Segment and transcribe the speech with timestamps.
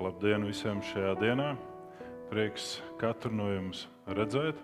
[0.00, 1.46] Labdien visiem šajā dienā!
[2.30, 4.56] Prieks katru no jums redzēt,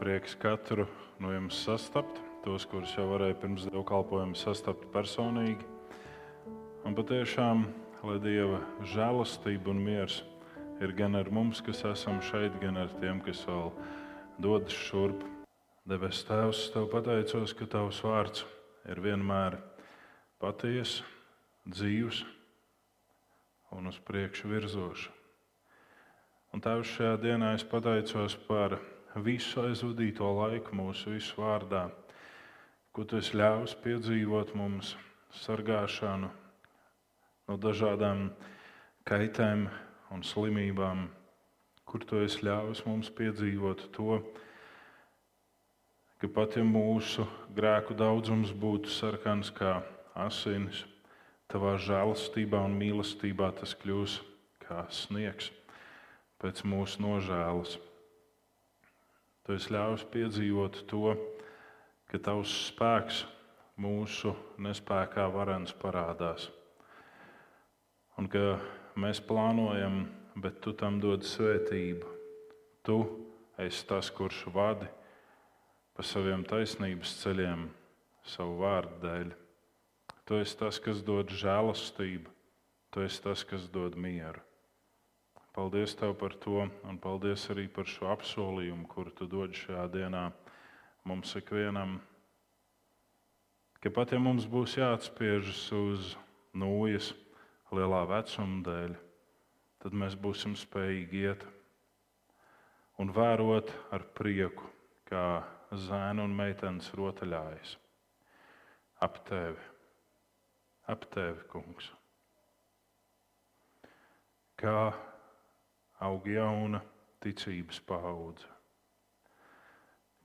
[0.00, 0.88] prieks katru
[1.22, 5.62] no jums sastapt, tos, kurus jau varēja pirms dievkalpojuma sastapt personīgi.
[6.82, 7.62] Un patiešām,
[8.02, 10.24] lai Dieva žēlastība un miers
[10.82, 13.70] ir gan ar mums, kas esam šeit, gan ar tiem, kas vēl
[14.42, 15.22] dodas šurp.
[15.86, 18.42] Debes Tēvs, Tev pateicos, ka Tavs vārds
[18.90, 19.60] ir vienmēr
[20.42, 21.06] patiesa,
[21.70, 22.24] dzīves
[23.76, 25.14] un uz priekšu virzoša.
[26.54, 28.78] Un Tēvs, šajā dienā es pateicos par
[29.24, 31.88] visu aizvadīto laiku mūsu visu vārdā,
[32.92, 34.94] ko Tu esi ļāvis piedzīvot mums,
[35.44, 36.30] sargāšanu
[37.48, 38.30] no dažādām
[39.08, 39.68] kaitēm
[40.14, 41.06] un slimībām,
[41.84, 44.22] kur Tu esi ļāvis mums piedzīvot to,
[46.18, 49.78] ka pat ja mūsu grēku daudzums būtu sarkans kā
[50.16, 50.86] asinis,
[51.48, 54.18] tavā žēlastībā un mīlestībā tas kļūs
[54.64, 55.50] kā sniegs
[56.42, 57.78] pēc mūsu nožēlas.
[59.46, 61.14] Tu esi ļāvis piedzīvot to,
[62.10, 63.22] ka tavs spēks
[63.80, 66.50] mūsu nespējā varens parādās.
[68.18, 68.58] Un ka
[68.98, 70.04] mēs plānojam,
[70.36, 72.14] bet tu tam dod svētību.
[72.84, 73.00] Tu
[73.64, 74.88] esi tas, kurš vadi
[75.96, 77.68] pa saviem taisnības ceļiem,
[78.36, 79.36] savu vārdu dēļ.
[80.28, 82.28] Tu esi tas, kas dod žēlastību,
[82.92, 84.42] tu esi tas, kas dod mieru.
[85.56, 90.26] Paldies Tev par to, un paldies arī par šo apsolījumu, kuru Tu dod šajā dienā
[91.08, 91.96] mums ikvienam.
[93.80, 96.12] Ka pat ja mums būs jāatspiežas uz
[96.52, 97.14] nūjas
[97.72, 99.00] lielā vecuma dēļ,
[99.80, 101.48] tad mēs būsim spējīgi iet
[103.00, 104.68] un vērot ar prieku,
[105.08, 105.26] kā
[105.72, 107.78] zēna un meitenes rotaļājas
[109.00, 109.67] ap tevi,
[110.88, 111.90] ap tevi, kungs.
[114.58, 114.90] Kā
[116.02, 116.80] aug jauna
[117.22, 118.48] ticības paudze,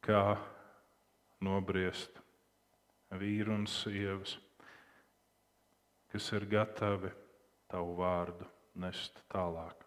[0.03, 0.37] kā
[1.43, 2.19] nobriest
[3.19, 4.37] vīri un sievas,
[6.13, 7.11] kas ir gatavi
[7.69, 8.47] tavu vārdu
[8.81, 9.79] nest tālāk.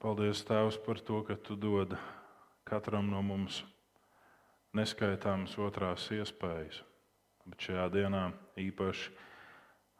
[0.00, 1.92] Paldies, Tēvs, par to, ka Tu dod
[2.64, 3.60] katram no mums
[4.72, 6.80] neskaitāmas otrās iespējas.
[7.50, 8.24] Bet šajā dienā
[8.62, 9.10] īpaši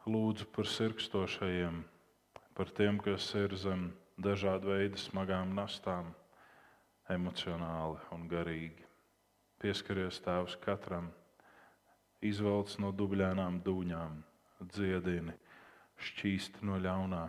[0.07, 1.81] lūdzu par sirkstošajiem,
[2.55, 3.89] par tiem, kas ir zem
[4.21, 6.13] dažādu veidu smagām nastām,
[7.11, 8.87] emocionāli un garīgi.
[9.61, 11.11] Pieskaries Tēvs katram,
[12.23, 14.21] izvelc no dubļainām dūņām,
[14.71, 15.35] dziedini,
[16.01, 17.27] šķīsti no ļaunā,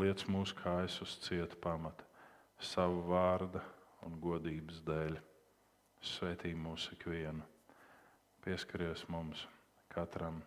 [0.00, 2.08] liec mūsu kājas uz cieta pamata,
[2.72, 3.60] savu vārdu
[4.06, 5.20] un godības dēļ.
[6.02, 7.44] Svētī mūs ikvienu,
[8.44, 9.46] pieskaries mums
[9.92, 10.40] katram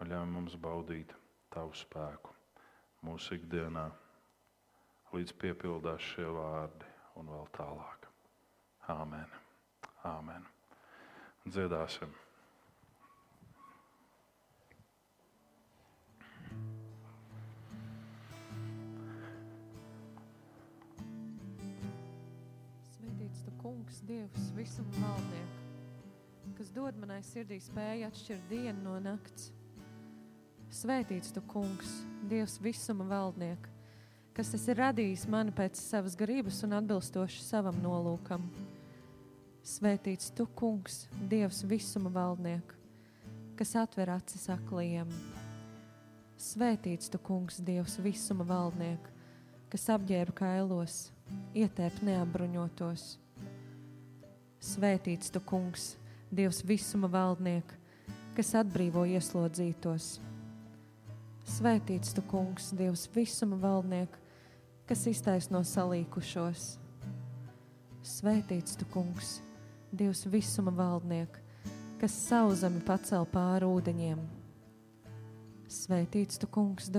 [0.00, 1.14] un ļauj mums baudīt
[1.54, 2.34] tavu spēku
[3.06, 3.88] mūsu ikdienā,
[5.14, 8.08] līdz piepildās šie vārdi un vēl tālāk.
[8.94, 9.36] Āmen!
[10.06, 10.48] Āmen.
[11.46, 12.16] Dziedāsim!
[23.58, 25.67] kungs, Dievs, visuma valdnieks,
[26.56, 29.50] kas dod manai sirdī spēju atšķirt dienu no nakts.
[30.72, 31.90] Svētīts tu, kungs,
[32.28, 33.72] Dievs, visuma valdnieks,
[34.36, 38.44] kas esi radījis mani pēc savas gribas un atbilstoši savam nolūkam.
[39.64, 42.76] Svētīts tu, kungs, Dievs, visuma valdnieks,
[43.56, 45.12] kas atver acis akliem.
[46.38, 49.16] Svētīts tu, kungs, Dievs, visuma valdnieks,
[49.72, 51.00] kas apģērba kailos,
[51.56, 53.16] ietēp neapbruņotos
[54.58, 55.92] Svētīts tu, kungs,
[56.28, 57.70] Dievs visuma valdniek,
[58.36, 60.18] kas atbrīvo ieslodzītos.
[61.48, 64.12] Svētīts tu, kungs, Dievs visuma valdniek,
[64.88, 66.66] kas iztaisno salīkušos.
[68.04, 69.38] Svētīts tu, kungs,
[69.88, 71.40] Dievs visuma valdniek,
[72.00, 74.20] kas sauzemi pacel pāri ūdeņiem.
[75.68, 76.92] Svētīts tu, kungs,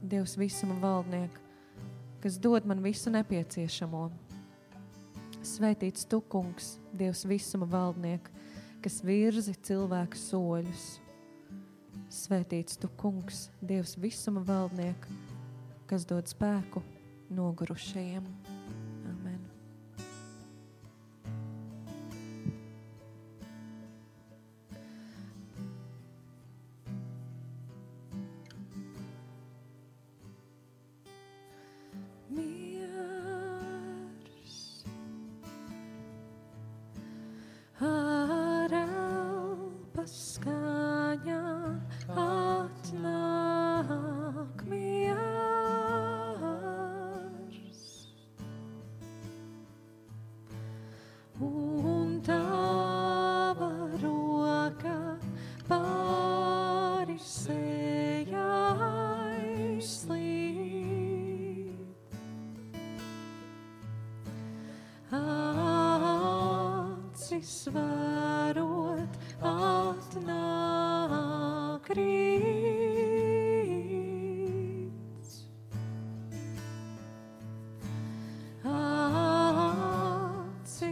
[0.00, 1.36] Dievs visuma valdniek,
[2.24, 4.08] kas dod man visu nepieciešamo
[5.40, 8.26] Svētīts tu, kungs, Dievs visuma valdniek,
[8.80, 10.86] kas virzi cilvēku soļus.
[12.10, 15.04] Svētīts tu, kungs, Dievs visuma valdniek,
[15.90, 16.82] kas dod spēku
[17.36, 18.26] nogurušajiem.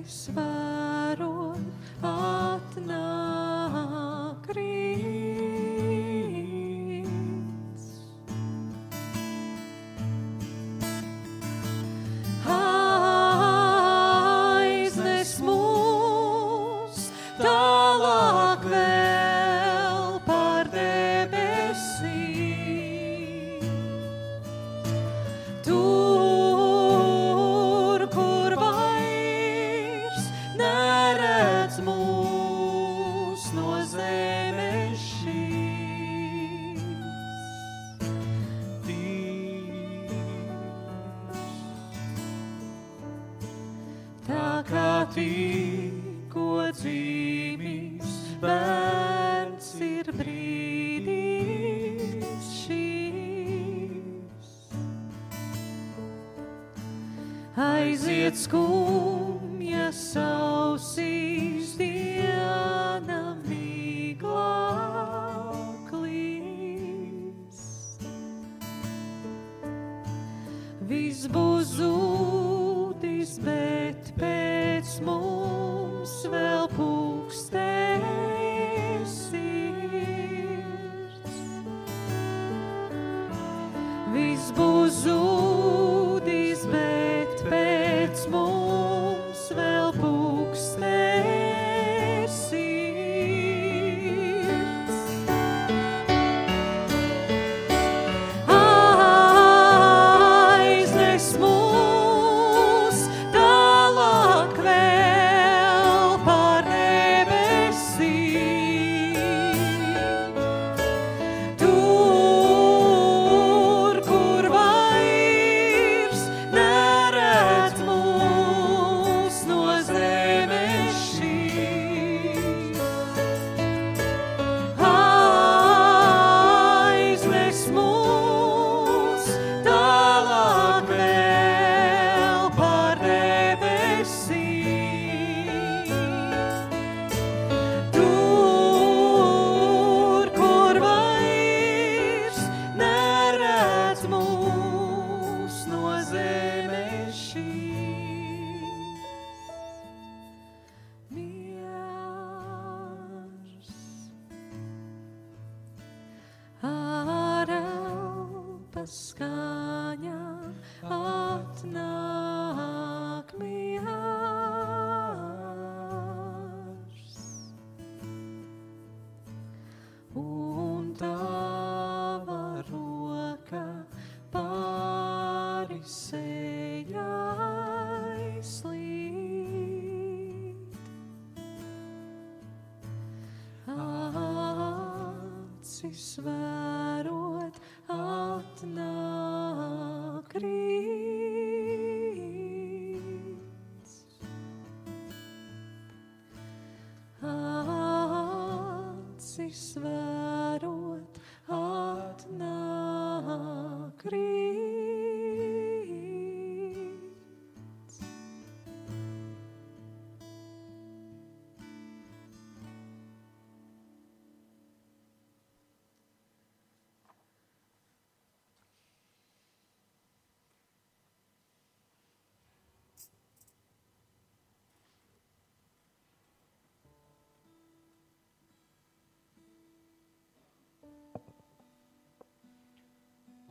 [0.08, 0.67] Acis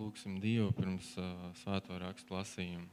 [0.08, 2.86] Lūksim Dievu pirms uh, svēto rakstu lasījumu.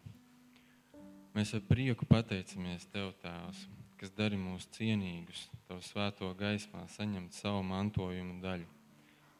[1.37, 3.61] Mēs ar prieku pateicamies Tev, Tēvs,
[4.01, 8.67] kas dari mūs cienīgus, Tavu svēto gaismā saņemt savu mantojumu daļu.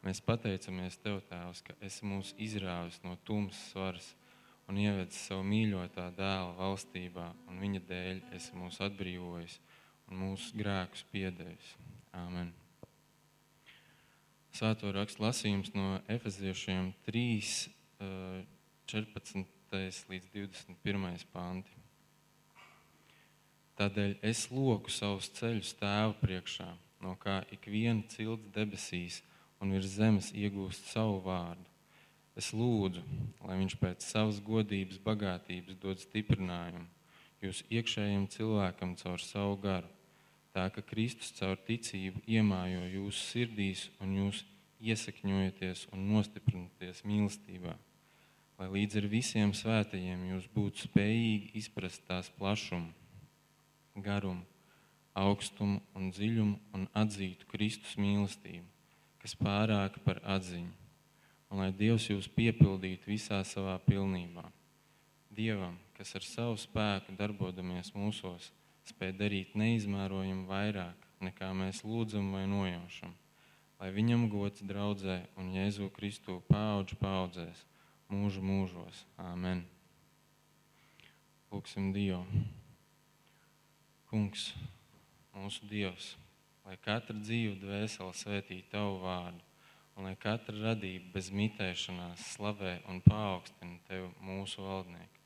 [0.07, 4.15] Mēs pateicamies Tev, Tēvs, ka esi mūs izrāvis no tumsas varas
[4.71, 9.59] un ievedis savu mīļotā dēla valstībā, un viņa dēļ esi mūs atbrīvojis
[10.13, 11.75] un mūsu grēkus piedevis.
[12.15, 12.55] Āmen!
[14.55, 17.23] Svēto rakstu lasījums no Efeziešiem 3,
[17.99, 18.45] eh,
[18.87, 21.75] 14 līdz 21 panti.
[23.75, 26.69] Tādēļ es loku savus ceļus tēvu priekšā,
[27.03, 29.23] no kā ik viena cilts debesīs
[29.59, 31.67] un virs zemes iegūst savu vārdu.
[32.37, 33.03] Es lūdzu,
[33.43, 36.87] lai viņš pēc savas godības, bagātības dod stiprinājumu
[37.43, 39.91] jūsu iekšējiem cilvēkam caur savu garu,
[40.55, 44.45] tā ka Kristus caur ticību iemājo jūsu sirdīs un jūs
[44.85, 47.75] iesakņojaties un nostiprināties mīlestībā,
[48.61, 52.93] lai līdz ar visiem svētajiem jūs būtu spējīgi izprast tās plašumu,
[54.05, 54.45] garumu,
[55.15, 58.67] augstumu un dziļumu un atzītu Kristus mīlestību,
[59.23, 60.73] kas pārāka par atziņu,
[61.51, 64.47] un lai Dievs jūs piepildītu visā savā pilnībā.
[65.35, 68.53] Dievam, kas ar savu spēku darbodamies mūsos,
[68.91, 73.15] spēj darīt neizmērojami vairāk, nekā mēs lūdzam vai nojaušam,
[73.81, 77.65] lai viņam gods draudzē un Jēzu Kristu paudžu paudzēs,
[78.13, 79.05] mūžu mūžos.
[79.21, 79.65] Āmen.
[81.53, 82.25] Lūksim Dievu.
[84.11, 84.53] Kungs,
[85.35, 86.13] mūsu Dievs,
[86.67, 89.41] lai katra dzīve dvēsele svētītu Tavu vārdu,
[89.97, 95.23] un lai katra radība bez mitēšanās slavē un paaugstina Tevi mūsu valdnieku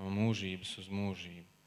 [0.00, 1.59] no mūžības uz mūžību.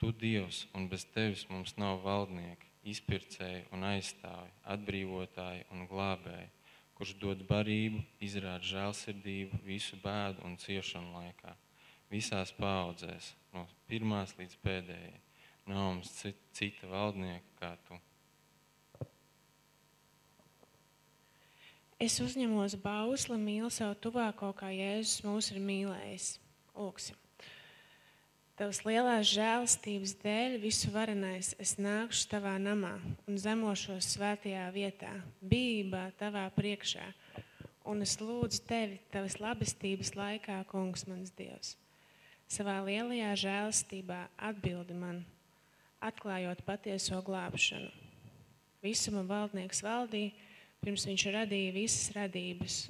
[0.00, 6.46] Tu, Dievs, un bez Tevis mums nav valdnieki, izpircēji un aizstāvi, atbrīvotāji un glābēji,
[6.96, 11.52] kurš dod barību, izrāda žēlsirdību visu bēdu un ciešanu laikā,
[12.08, 15.20] visās paudzēs, no pirmās līdz pēdējai.
[15.68, 16.16] Nav mums
[16.56, 18.00] cita valdnieka kā tu.
[22.00, 26.38] Es uzņemos bausli, mīlu savu tuvāko, kā Jēzus mūs ir mīlējis.
[26.72, 27.20] Lūksim!
[28.60, 32.90] Tavas lielās žēlastības dēļ, visu varenais, es nākšu tavā namā
[33.24, 37.06] un zemošos svētajā vietā, bībā tavā priekšā.
[37.88, 41.70] Un es lūdzu tevi, tavas labestības laikā, kungs, mans Dievs.
[42.52, 44.18] Savā lielajā žēlastībā
[44.50, 45.22] atbildi man,
[46.04, 47.88] atklājot patieso glābšanu.
[48.84, 50.36] Visuma valdnieks valdīja,
[50.84, 52.82] pirms viņš radīja visas radības.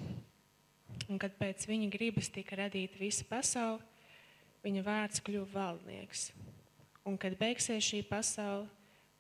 [1.07, 3.87] Un kad pēc viņa gribas tika radīta visa pasaule,
[4.65, 6.31] viņa vārds kļuva valdnieks.
[7.09, 8.69] Un kad beigsies šī pasaule,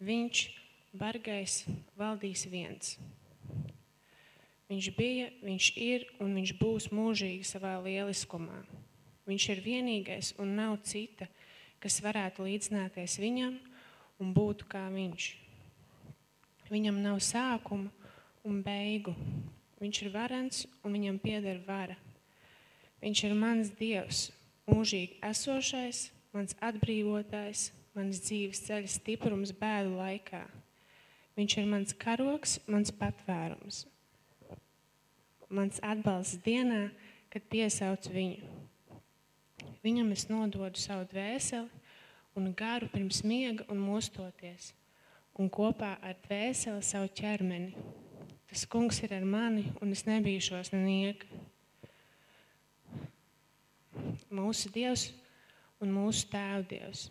[0.04, 0.42] viņš,
[0.96, 1.64] bargais,
[1.98, 2.96] valdīs viens.
[4.70, 8.60] Viņš bija, viņš ir un viņš būs mūžīgi savā lieliskumā.
[9.26, 11.26] Viņš ir vienīgais un nav cita,
[11.82, 13.56] kas varētu līdzināties viņam
[14.20, 15.30] un būtu kā viņš.
[16.70, 17.90] Viņam nav sākuma
[18.46, 19.16] un beigu.
[19.80, 21.96] Viņš ir varants un viņam pieder vara.
[23.00, 24.28] Viņš ir mans dievs
[24.70, 30.44] mūžīgi esošais, mans atbrīvotājs, mans dzīves ceļa stiprums bēdu laikā.
[31.38, 33.84] Viņš ir mans karoks, mans patvērums,
[35.50, 36.88] mans atbalsts dienā,
[37.30, 38.48] kad piesauc viņu.
[39.84, 41.68] Viņam es nododu savu dvēseli
[42.36, 44.72] un garu pirms miega un mostoties,
[45.38, 47.72] un kopā ar dvēseli savu ķermeni.
[48.50, 51.28] Tas kungs ir ar mani, un es nebīšos nenieka
[54.30, 55.08] mūsu Dievs
[55.80, 57.08] un mūsu Tēva Dievs.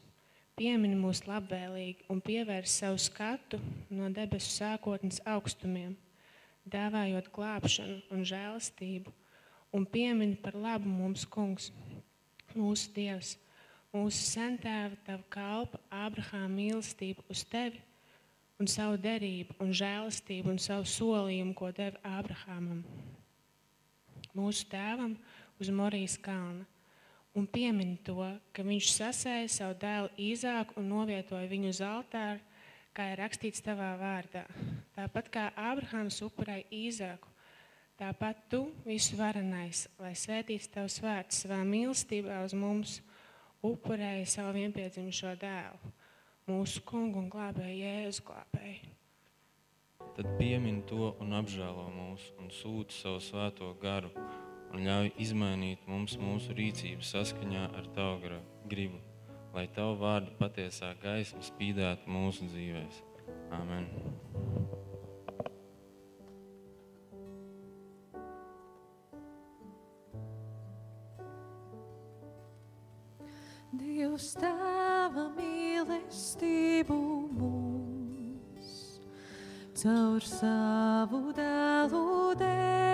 [0.60, 3.62] Piemini mūs labvēlīgi un pievērs savu skatu
[3.96, 5.94] no debesu sākotnes augstumiem,
[6.68, 9.14] dāvājot glābšanu un žēlastību,
[9.72, 11.70] un piemini par labu mums, Kungs,
[12.58, 13.38] mūsu Dievs,
[13.96, 17.80] mūsu sentēva, tava kalpa, Ābrahāma mīlestību uz tevi
[18.60, 22.84] un savu derību un žēlastību un savu solījumu, ko deva Ābrahamam,
[24.36, 25.16] mūsu tēvam
[25.60, 26.68] uz Morijas kalna
[27.40, 28.20] un piemin to,
[28.52, 32.42] ka viņš sasēja savu dēlu īzāku un novietoja viņu uz altāru,
[32.96, 34.44] kā ir rakstīts tavā vārdā.
[34.98, 37.32] Tāpat kā Ābrahāms upurēja īzāku,
[38.00, 43.00] tāpat tu visu varenais, lai svētīts tavs vārds savā mīlestībā uz mums,
[43.64, 45.94] upurēja savu vienpiedzimušo dēlu,
[46.50, 48.96] mūsu kungu un glābēju Jēzus glābēju.
[50.20, 54.12] Tad piemin to un apžēlo mūs un sūta savu svēto garu
[54.74, 59.00] un ļauj izmainīt mums mūsu rīcību saskaņā ar Tavu gribu,
[59.56, 63.02] lai Tavu vārdu patiesā gaisma spīdētu mūsu dzīvēs.
[63.56, 63.90] Amen!
[73.80, 77.00] Dievs tēva mīlestību
[77.38, 78.76] mums
[79.80, 82.89] caur savu dēlu deva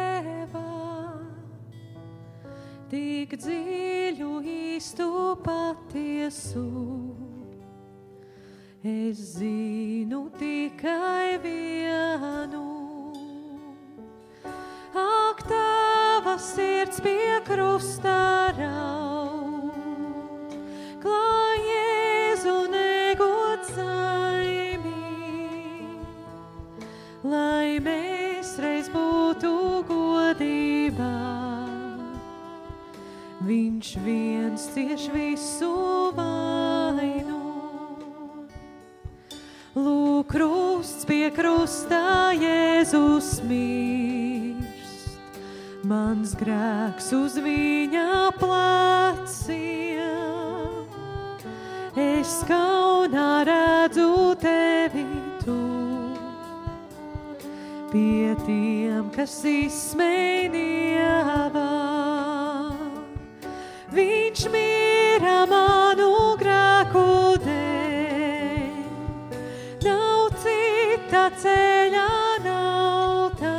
[2.96, 5.08] tik dziļu, īstu
[5.44, 6.64] patiesu.
[8.86, 12.64] Es zinu tikai vienu.
[14.96, 19.15] Ak, tava sirds pie krusta raud,
[33.76, 35.68] Viņš viens cieš visu
[36.16, 37.40] vainu.
[39.76, 45.20] Lūk, krusts pie krusta Jēzus mirst.
[45.84, 49.60] Mans grēks uz viņa pleciem.
[52.00, 55.04] Es kaunā redzu tevi
[55.44, 55.60] tu.
[57.92, 61.65] Pie tiem, kas izsmēnievā.
[63.96, 67.04] Viņš mīra manu grēku
[67.46, 68.74] dēļ.
[69.86, 72.10] Nav cita ceļa,
[72.44, 73.54] nav tā.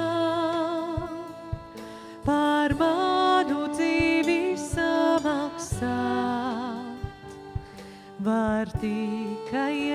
[2.27, 5.89] Par manu dzīvi samaksāt.
[8.29, 9.86] Var tikai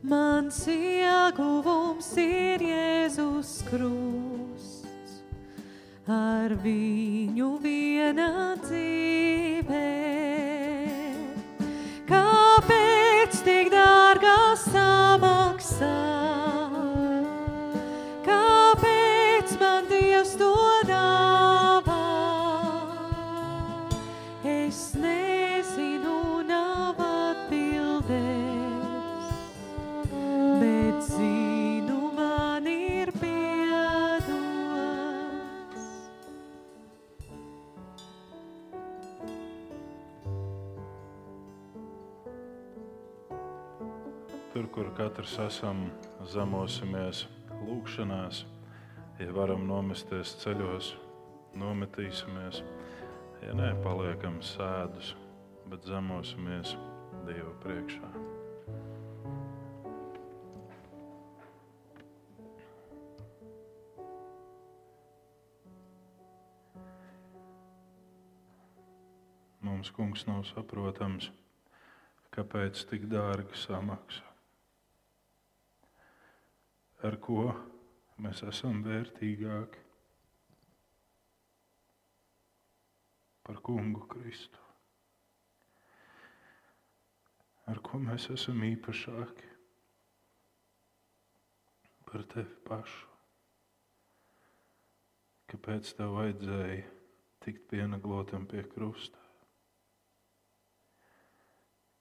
[0.00, 5.18] Mans ieguvums ir Jēzus krusts,
[6.08, 9.90] ar viņu viena dzīvē.
[12.08, 16.19] Kāpēc tik dārgā samaksā?
[45.20, 45.80] Katrs esam,
[46.32, 47.26] zemosimies
[47.66, 48.38] lūgšanās,
[49.20, 50.94] ja varam nomesties ceļos,
[51.60, 52.62] nometīsimies,
[53.44, 55.10] ja nē, paliekam sēdus,
[55.68, 56.72] bet zemosimies
[57.26, 58.08] Dieva priekšā.
[69.68, 71.28] Mums, kungs, nav saprotams,
[72.32, 74.29] kāpēc tik dārga samaksa.
[77.00, 77.46] Ar ko
[78.20, 79.86] mēs esam vērtīgāki
[83.46, 84.60] par kungu Kristu?
[87.72, 89.48] Ar ko mēs esam īpašāki
[92.10, 93.10] par tevi pašu?
[95.50, 96.84] Kāpēc tev vajadzēja
[97.46, 99.24] tikt pienaglotam pie krusta?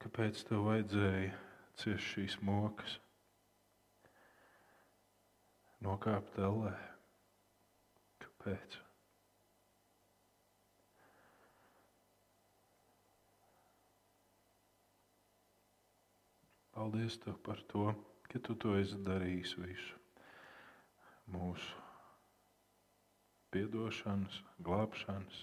[0.04, 1.38] Kāpēc tev vajadzēja
[1.80, 3.00] ciest šīs mokas,
[5.86, 6.76] nokāpt ellē?
[8.24, 8.80] Kāpēc?
[16.80, 17.90] Paldies tev par to,
[18.32, 19.98] ka tu to esi darījis visu.
[21.34, 21.88] Mūsu
[23.54, 25.42] piedošanas, glābšanas,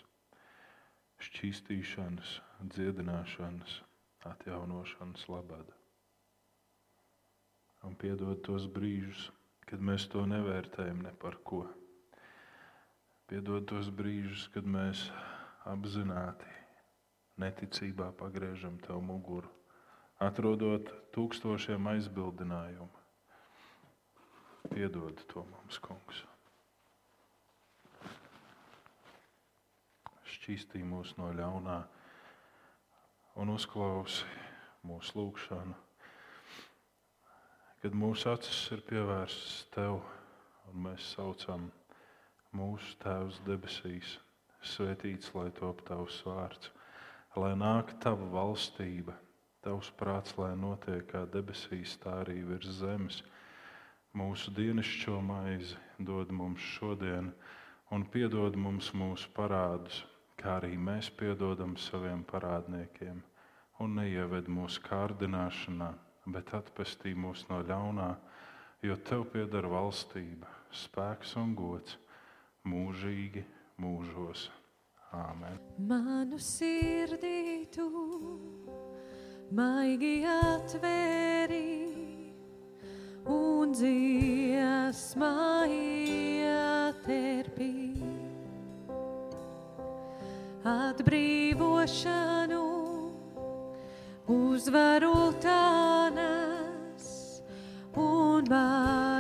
[1.27, 2.37] šķīstīšanas,
[2.72, 3.81] dziedināšanas,
[4.31, 5.72] atjaunošanas labad.
[7.87, 9.29] Un piedod tos brīžus,
[9.66, 11.64] kad mēs to nevērtējam ne par ko.
[13.26, 15.09] Piedod tos brīžus, kad mēs
[15.66, 16.46] apzināti
[17.42, 19.50] neticībā pagriežam tev muguru,
[20.22, 22.92] atrodot tūkstošiem aizbildinājumu.
[24.70, 26.22] Piedod to mums, kungs.
[30.37, 31.81] Šķīstī mūs no ļaunā
[33.42, 34.26] un uzklausi
[34.87, 35.86] mūsu lūgšanu.
[37.87, 40.01] Kad mūsu acis ir pievērstas tev,
[40.66, 41.68] un mēs saucam
[42.59, 44.16] mūsu Tēvs debesīs,
[44.70, 46.72] svētīts lai top tavs vārds,
[47.38, 49.14] lai nāk tava valstība,
[49.62, 53.20] tavs prāts, lai notiek kā debesīs, tā arī virs zemes.
[54.18, 55.79] Mūsu dienascho maizi
[56.11, 57.29] dod mums šodien,
[57.94, 60.01] un piedod mums mūsu parādus,
[60.42, 63.22] kā arī mēs piedodam saviem parādniekiem
[63.79, 65.92] un neieved mūsu kārdināšanā,
[66.27, 68.11] bet atpestī mūs no ļaunā,
[68.87, 71.99] jo tev pieder valstība, spēks un gods
[72.67, 73.45] mūžīgi
[73.83, 74.49] mūžos.
[75.17, 75.61] Āmen.
[75.87, 77.87] Manu sirdī tu
[79.55, 81.71] maigi atvēri
[83.31, 85.33] un dziesmā
[85.71, 87.77] ieterpi.
[90.67, 92.76] atbrīvošanu,
[94.29, 97.07] uzvaru tānas
[97.95, 99.15] un bailes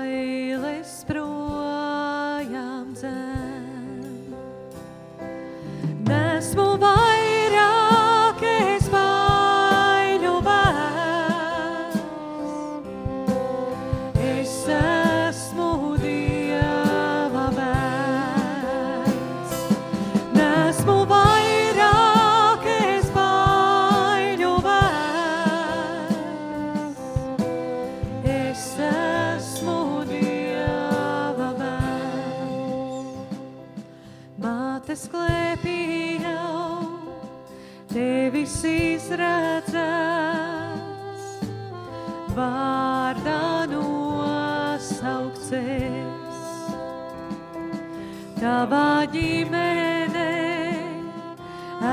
[48.56, 50.28] Tavā ģimenē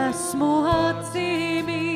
[0.08, 1.93] esmu atzīmīs,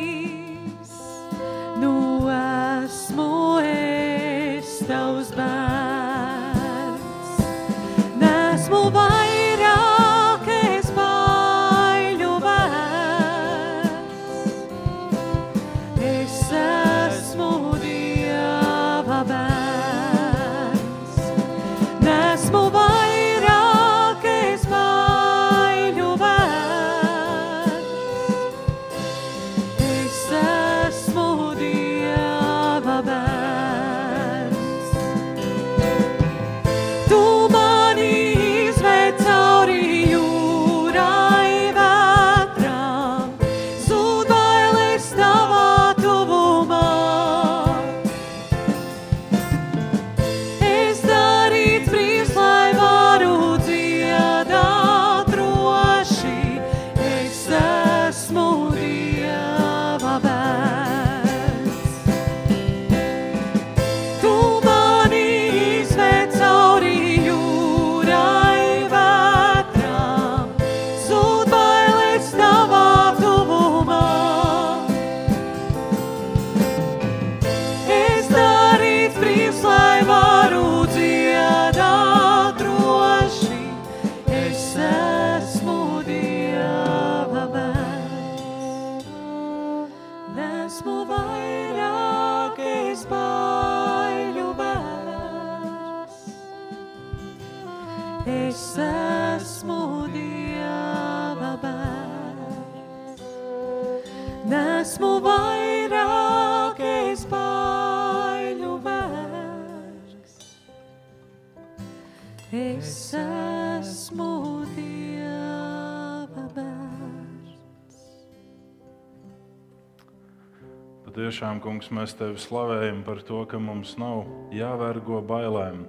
[121.67, 124.23] kungs, mēs tevi slavējam par to, ka mums nav
[124.55, 125.83] jāvergo bailēm.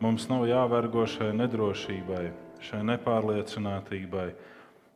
[0.00, 2.24] Mums nav jāvergo šai nedrošībai,
[2.64, 4.30] šai nepārliecinātībai,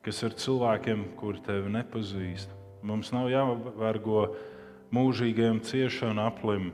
[0.06, 2.54] kas ir cilvēkiem, kuri tevi nepazīst.
[2.86, 4.22] Mums nav jāvergo
[4.96, 6.70] mūžīgiem ciešanu aplim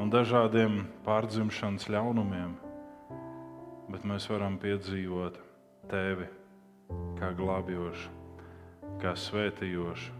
[0.00, 2.54] un dažādiem pārdzimšanas ļaunumiem,
[3.92, 5.36] bet mēs varam piedzīvot
[5.92, 6.30] tevi
[7.20, 8.16] kā glābjošu,
[9.02, 10.19] kā svētījošu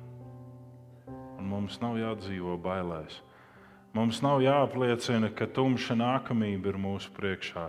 [1.40, 3.22] un mums nav jādzīvo bailēs.
[3.96, 7.66] Mums nav jāapliecina, ka tumša nākamība ir mūsu priekšā.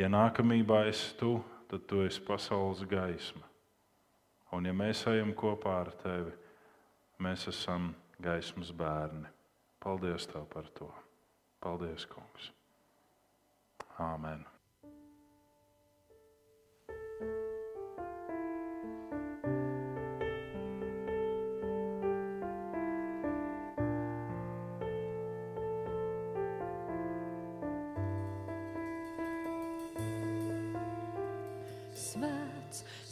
[0.00, 1.34] Ja nākamībā esi tu,
[1.68, 3.44] tad tu esi pasaules gaisma.
[4.54, 6.32] Un ja mēs ejam kopā ar tevi,
[7.20, 7.90] mēs esam
[8.22, 9.28] gaismas bērni.
[9.82, 10.88] Paldies tev par to.
[11.60, 12.52] Paldies, kungs.
[14.00, 14.44] Āmen.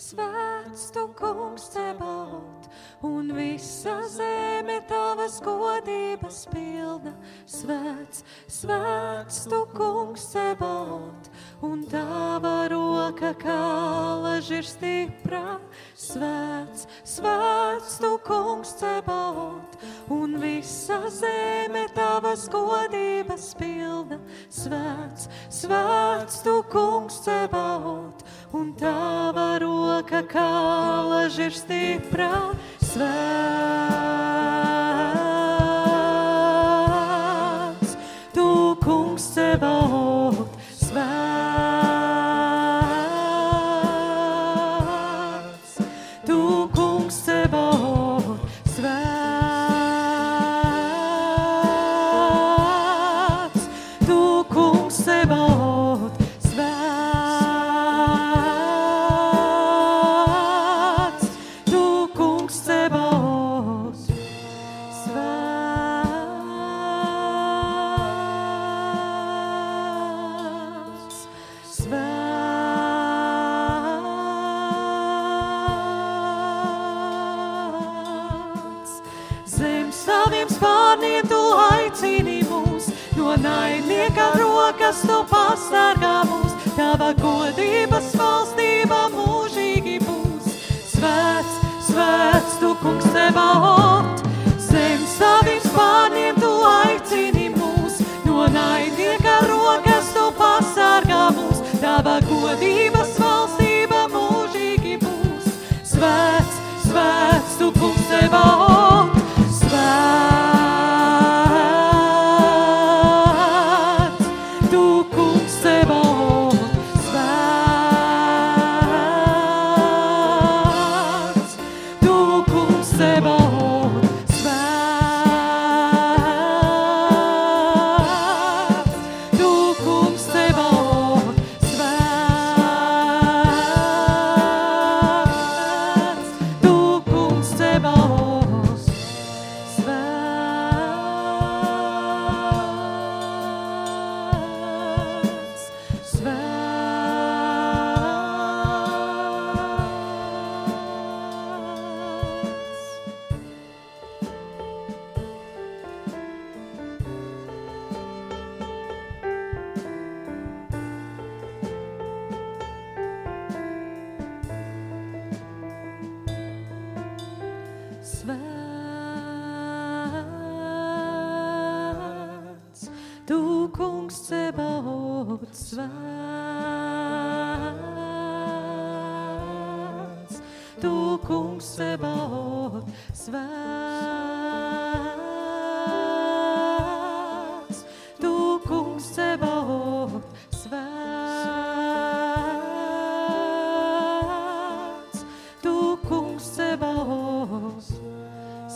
[0.04, 2.23] Svēts, svēts tu kungs cebaut,
[3.02, 7.14] un visa zeme tavas godības pilna.
[7.46, 11.28] Svēts, svēts tu kungs cebaut,
[11.62, 13.60] un tava roka kā
[14.22, 15.58] laži ir stipra.
[15.98, 19.78] Svēts, svēts tu kungs cebaut,
[20.10, 24.18] un visa zeme tavas godības pilna.
[24.52, 30.50] Svēts, svēts tu kungs cebaut, un tava roka kā
[31.10, 32.32] laži ir stipra.
[32.94, 33.73] Svēts,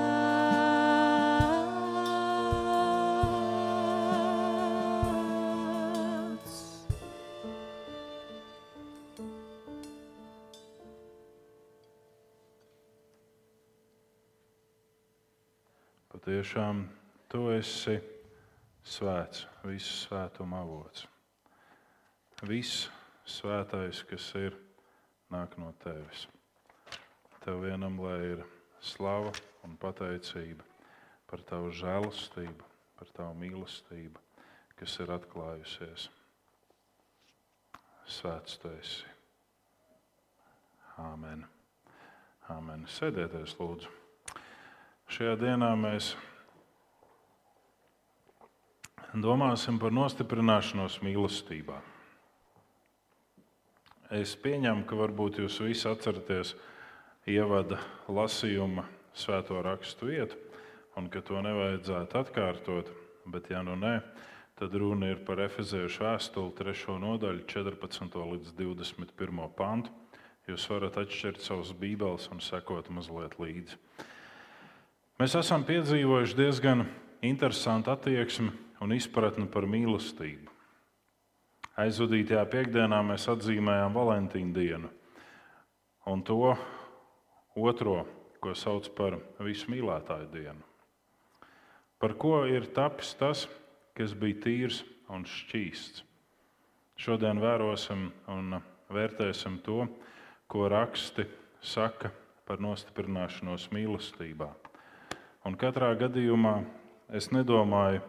[16.11, 16.91] Patiešām
[17.31, 18.03] tu esi
[18.83, 21.07] svēts, visu svētuma avots.
[22.51, 22.91] Viss
[23.29, 24.57] svētais, kas ir,
[25.33, 26.27] nāk no tevis.
[27.43, 28.45] Tev vienam lai ir
[28.83, 29.33] slava
[29.67, 30.67] un pateicība
[31.31, 32.67] par tavu žēlastību,
[32.99, 34.21] par tavu mīlestību,
[34.77, 36.11] kas ir atklājusies.
[38.13, 39.09] Svēts tu esi.
[41.01, 41.47] Āmen.
[42.53, 42.85] Āmen.
[42.91, 43.89] Sēdieties, lūdzu.
[45.13, 46.13] Šajā dienā mēs
[49.13, 51.81] domāsim par nostiprināšanos mīlestībā.
[54.13, 56.51] Es pieņemu, ka varbūt jūs visi atceraties
[57.33, 57.79] ievada
[58.13, 58.85] lasījuma
[59.17, 60.37] svēto rakstu vietu,
[61.01, 62.91] un ka to nevajadzētu atkārtot.
[63.33, 63.95] Bet, ja nu nē,
[64.61, 66.99] tad runa ir par efeziešu vēstuli 3.
[67.01, 68.21] nodaļu, 14.
[68.35, 69.43] līdz 21.
[69.57, 69.97] pantu.
[70.45, 73.81] Jūs varat atšķirt savus bībeles un sekot mazliet līdzi.
[75.23, 76.85] Mēs esam piedzīvojuši diezgan
[77.25, 78.53] interesantu attieksmi
[78.85, 80.52] un izpratni par mīlestību.
[81.81, 84.91] Aizvadītajā piekdienā mēs atzīmējām Valentīnu dienu
[86.05, 86.53] un to
[87.57, 88.03] otro,
[88.43, 90.61] ko sauc par visu mīlētāju dienu.
[92.03, 93.47] Par ko ir tapis tas,
[93.97, 96.03] kas bija tīrs un šķīsts.
[97.01, 98.59] Šodien vērosim un
[98.93, 99.87] vērtēsim to,
[100.53, 101.25] ko raksti
[101.65, 102.13] saka
[102.45, 104.51] par nostiprināšanos mīlestībā.
[105.49, 106.59] Un katrā gadījumā
[107.17, 108.03] es nedomāju,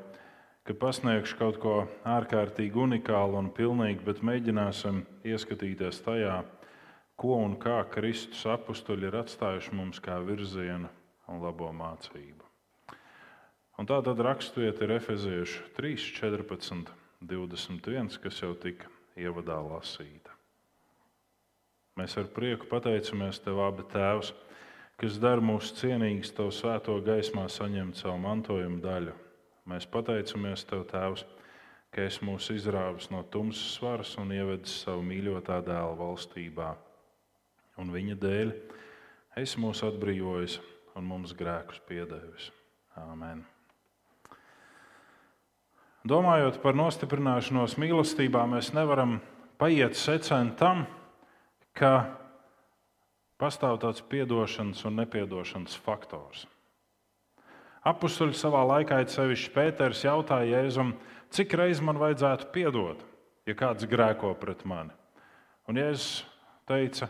[0.64, 1.74] ka pasniegšu kaut ko
[2.08, 6.38] ārkārtīgi unikālu un pilnīgu, bet mēģināsim ieskatīties tajā,
[7.20, 10.90] ko un kā Kristus apstuļi ir atstājuši mums kā virzienu
[11.28, 12.48] un labo mācību.
[13.80, 18.88] Un tā tad raksturvieta ir Efeziešu 3, 14, 21, kas jau tika
[19.20, 20.32] ievadā lasīta.
[21.98, 24.32] Mēs ar prieku pateicamies Tev, abi Tēvs,
[25.02, 29.14] kas dara mūs cienīgus Tavu svēto gaismā saņemt savu mantojumu daļu.
[29.70, 31.24] Mēs pateicamies Tev, Tēvs,
[31.94, 36.74] ka esi mūs izrāvis no tumsas varas un ievedis savu mīļotā dēla valstībā.
[37.80, 38.54] Un viņa dēļ
[39.40, 40.60] esi mūs atbrīvojis
[41.00, 42.52] un mums grēkus piedevis.
[43.00, 43.46] Āmen!
[46.04, 49.22] Domājot par nostiprināšanos mīlestībā, mēs nevaram
[49.62, 50.84] paiet secen tam,
[51.72, 51.94] ka
[53.40, 56.44] pastāv tāds piedošanas un nepiedošanas faktors.
[57.84, 60.94] Apustuļi savā laikā, it sevišķi Pēters, jautāja Jēzum,
[61.36, 63.02] cik reizes man vajadzētu piedot,
[63.44, 64.94] ja kāds grēko pret mani.
[65.68, 66.24] Un Jēzus
[66.70, 67.10] teica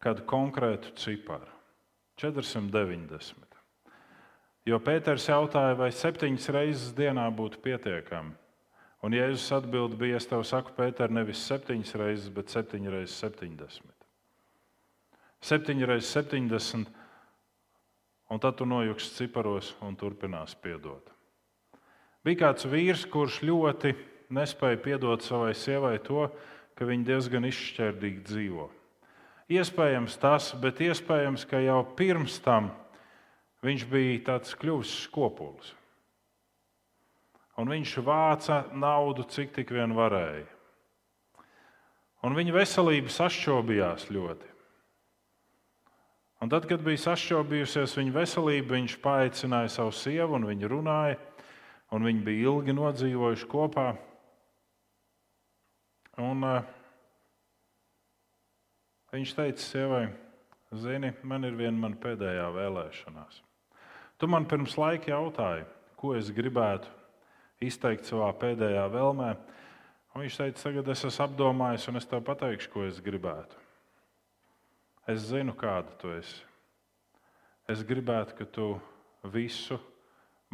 [0.00, 1.48] kādu konkrētu ciparu-
[2.20, 3.56] 490.
[4.68, 8.34] Jo Pēters jautāja, vai septiņas reizes dienā būtu pietiekami.
[9.02, 13.96] Un Jēzus atbild, bija, es tev saku, Pēter, nevis septiņas reizes, bet septiņas reizes septiņdesmit.
[15.40, 16.99] Septiņas reizes septiņdesmit,
[18.30, 21.10] un tad tu nojūgs ciparos un turpinās piedot.
[22.24, 23.94] Bija kāds vīrs, kurš ļoti
[24.30, 26.28] nespēja piedot savai sievai to,
[26.78, 28.68] ka viņa diezgan izšķērdīgi dzīvo.
[29.50, 32.70] Iespējams tas, bet iespējams, ka jau pirms tam
[33.66, 35.74] viņš bija tāds kļuvis skopulis.
[37.60, 40.46] Un viņš vāca naudu, cik tik vien varēja.
[42.24, 44.48] Un viņa veselība sašķobījās ļoti.
[46.40, 51.18] Un tad, kad bija sašķobījusies viņa veselība, viņš paaicināja savu sievu, un viņi runāja,
[51.92, 53.90] un viņi bija ilgi nodzīvojuši kopā.
[56.20, 56.64] Un, uh,
[59.12, 60.02] viņš teica sievai,
[60.80, 63.42] zini, man ir viena man pēdējā vēlēšanās.
[64.16, 65.68] Tu man pirms laika jautāji,
[66.00, 66.88] ko es gribētu
[67.60, 69.34] izteikt savā pēdējā vēlmē.
[70.14, 73.59] Un viņš teica, tagad es esmu apdomājis, un es tev pateikšu, ko es gribētu.
[75.10, 76.44] Es zinu, kāda tu esi.
[77.66, 78.66] Es gribētu, ka tu
[79.32, 79.78] visu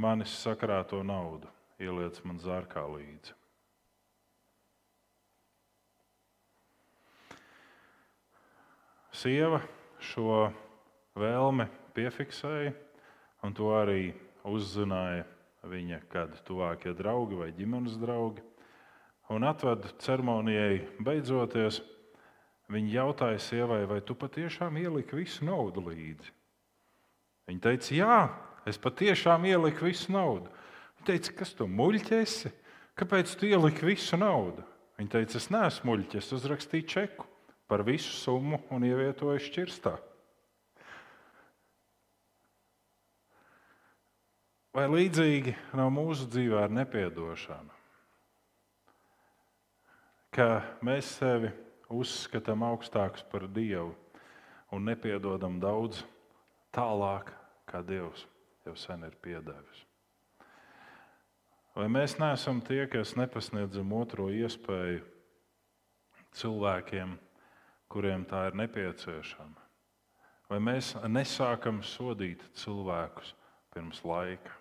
[0.01, 1.51] manis sakrāto naudu
[1.83, 3.35] ieliec man zārkā līdzi.
[9.17, 9.61] Sieva
[10.01, 10.47] šo
[11.21, 11.67] vēlmi
[11.97, 12.73] piefiksēja,
[13.45, 14.15] un to arī
[14.49, 15.27] uzzināja
[15.69, 18.45] viņa kādi tuvākie draugi vai ģimenes draugi.
[19.33, 21.83] Un atveda ceremonijai beidzoties,
[22.73, 26.33] viņi jautāja sievai, vai tu patiešām ieliki visu naudu līdzi.
[27.47, 28.19] Viņa teica, jā,
[28.67, 30.51] es patiešām ieliku visu naudu.
[30.99, 32.51] Viņa teica, kas tu muļķēsi?
[32.99, 34.65] Kāpēc tu ieliki visu naudu?
[34.99, 37.29] Viņa teica, es neesmu muļķis, uzrakstīju čeku
[37.71, 39.95] par visu summu un ievietoju šķirstā.
[44.77, 47.73] Vai līdzīgi nav mūsu dzīvē ar nepiedošanu?
[50.37, 50.49] Ka
[50.85, 51.49] mēs sevi
[51.93, 53.95] uzskatām augstākus par Dievu
[54.75, 56.03] un nepiedodam daudz
[56.75, 57.31] tālāk,
[57.69, 58.27] kā Dievs
[58.67, 59.85] jau sen ir piedevis.
[61.77, 65.03] Vai mēs neesam tie, kas nepasniedzam otro iespēju
[66.37, 67.17] cilvēkiem,
[67.93, 69.67] kuriem tā ir nepieciešama?
[70.49, 73.35] Vai mēs nesākam sodīt cilvēkus
[73.75, 74.55] pirms laika?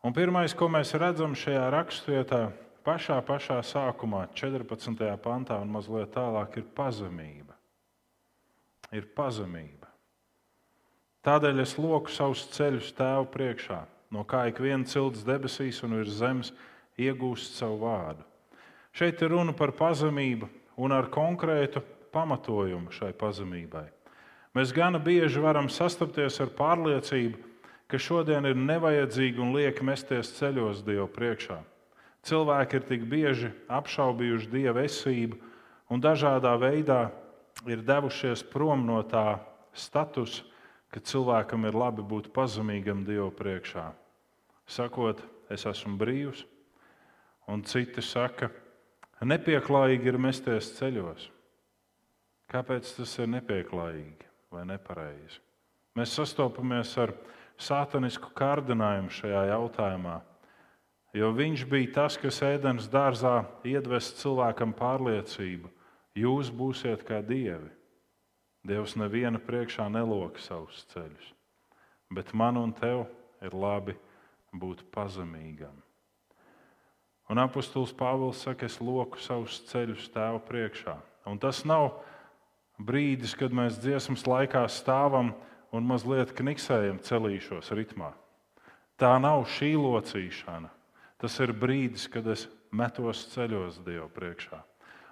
[0.00, 2.46] Un pirmais, ko mēs redzam šajā raksturvietā,
[2.84, 5.04] pašā, pašā sākumā, 14.
[5.22, 7.56] pantā un mazliet tālāk, ir pazemība.
[8.92, 9.88] Ir pazemība.
[11.26, 16.16] Tādēļ es loku savus ceļus tēvu priekšā, no kā ik viena cilts debesīs un virs
[16.16, 16.52] zemes
[17.00, 18.24] iegūst savu vārdu.
[18.96, 20.48] Šeit ir runa par pazemību,
[20.80, 21.82] un ar konkrētu
[22.14, 23.86] pamatojumu šai pazemībai.
[24.56, 27.38] Mēs gana bieži varam sastapties ar pārliecību,
[27.90, 31.60] ka šodien ir nevajadzīgi un lieki mesties ceļos Dievu priekšā.
[32.26, 35.38] Cilvēki ir tik bieži apšaubījuši Dieva esību
[35.90, 37.08] un dažādā veidā
[37.68, 39.40] ir devušies prom no tā
[39.72, 40.44] statusa,
[40.90, 43.90] ka cilvēkam ir labi būt pazemīgam Dievu priekšā.
[44.70, 46.42] Sakot, es esmu brīvs,
[47.50, 51.26] un citi saka, ka Nepieklājīgi ir mesties ceļos.
[52.50, 55.38] Kāpēc tas ir nepieklājīgi vai nepareizi?
[55.94, 57.12] Mēs sastopamies ar
[57.60, 60.16] sātanisku kārdinājumu šajā jautājumā,
[61.16, 65.70] jo viņš bija tas, kas ēdienas dārzā iedvesa cilvēkam pārliecību,
[66.18, 67.70] jūs būsiet kā dievi.
[68.66, 71.30] Dievs neviena priekšā neloka savus ceļus,
[72.12, 73.06] bet man un tev
[73.40, 73.96] ir labi
[74.52, 75.72] būt pazemīgam.
[77.30, 80.96] Un apustulis Pāvils saka, es loku savus ceļus tēvu priekšā.
[81.30, 82.00] Un tas nav
[82.74, 85.30] brīdis, kad mēs dziesmas laikā stāvam
[85.70, 88.10] un mazliet kniksējam celīšos ritmā.
[88.98, 90.72] Tā nav šī locīšana.
[91.20, 94.62] Tas ir brīdis, kad es metos ceļos Dievu priekšā.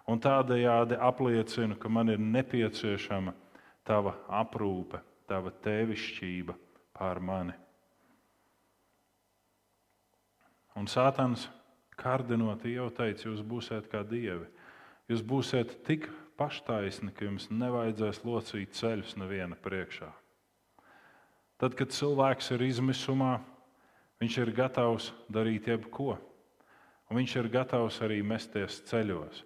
[0.08, 3.34] Un tādējādi apliecinu, ka man ir nepieciešama
[3.84, 6.56] tava aprūpe, tava tēvišķība
[6.96, 7.56] pār mani.
[10.78, 11.48] Un Sātans
[11.98, 14.46] kārdinot, jau teica, jūs būsiet kā dievi.
[15.10, 16.06] Jūs būsiet tik
[16.38, 20.10] paštaisni, ka jums nevajadzēs locīt ceļus neviena priekšā.
[21.58, 23.38] Tad, kad cilvēks ir izmisumā,
[24.22, 26.16] viņš ir gatavs darīt jebko.
[27.08, 29.44] Un viņš ir gatavs arī mesties ceļos.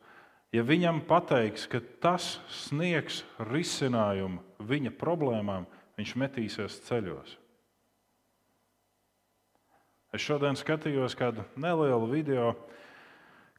[0.53, 5.65] Ja viņam pateiks, ka tas sniegs risinājumu viņa problēmām,
[5.97, 7.39] viņš metīsies ceļos.
[10.13, 12.51] Es šodien skatījos kādu nelielu video,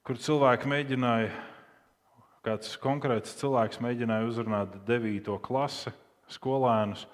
[0.06, 1.32] kur cilvēki mēģināja
[2.46, 5.32] kāds konkrēts cilvēks mēģināja uzrunāt 9.
[5.42, 5.94] klasi
[6.30, 7.08] skolēnus,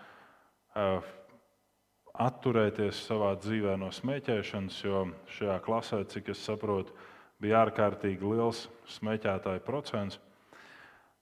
[2.20, 5.06] atturēties savā dzīvē no smēķēšanas, jo
[5.38, 6.94] šajā klasē, cik es saprotu,
[7.40, 8.66] bija ārkārtīgi liels
[8.98, 10.20] smēķētāju procents.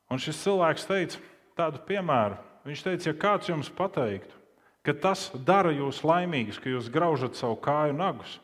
[0.10, 1.22] Un šis cilvēks teica
[1.58, 2.40] tādu piemēru.
[2.68, 4.34] Viņš teica, ja kāds jums pateiktu,
[4.84, 8.40] ka tas dara jūs laimīgus, ka jūs graužat savu kāju nagus,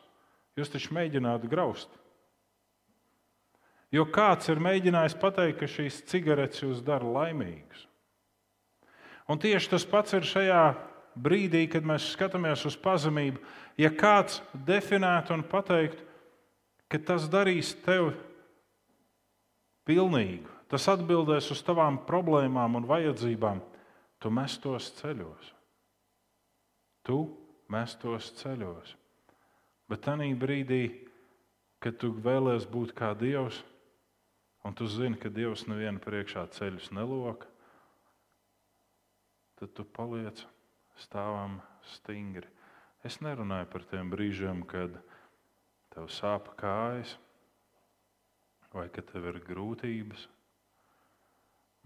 [0.56, 1.90] jūs taču mēģinātu graust.
[3.94, 7.86] Jo kāds ir mēģinājis pateikt, ka šīs cigaretes jūs dara laimīgus.
[9.30, 10.64] Un tieši tas pats ir šajā
[11.14, 13.40] brīdī, kad mēs skatāmies uz pazemību.
[13.80, 16.02] Ja kāds definētu un pateiktu,
[16.90, 18.12] ka tas darīs tevi
[19.88, 23.62] pilnīgu, tas atbildēs uz tavām problēmām un vajadzībām,
[24.22, 25.52] tu mestos ceļos.
[27.04, 27.18] Tu
[27.72, 28.94] mestos ceļos.
[29.90, 30.84] Bet tajā brīdī,
[31.82, 33.58] kad tu vēlēsies būt kā Dievs,
[34.64, 37.50] un tu zini, ka Dievs nevienu priekšā ceļus neloka,
[39.60, 40.40] tad tu paliec
[41.00, 41.58] stāvam
[41.94, 42.48] stingri.
[43.04, 44.96] Es nerunāju par tiem brīžiem, kad
[45.94, 47.16] tev sāp kājas,
[48.74, 50.26] vai ka tev ir grūtības,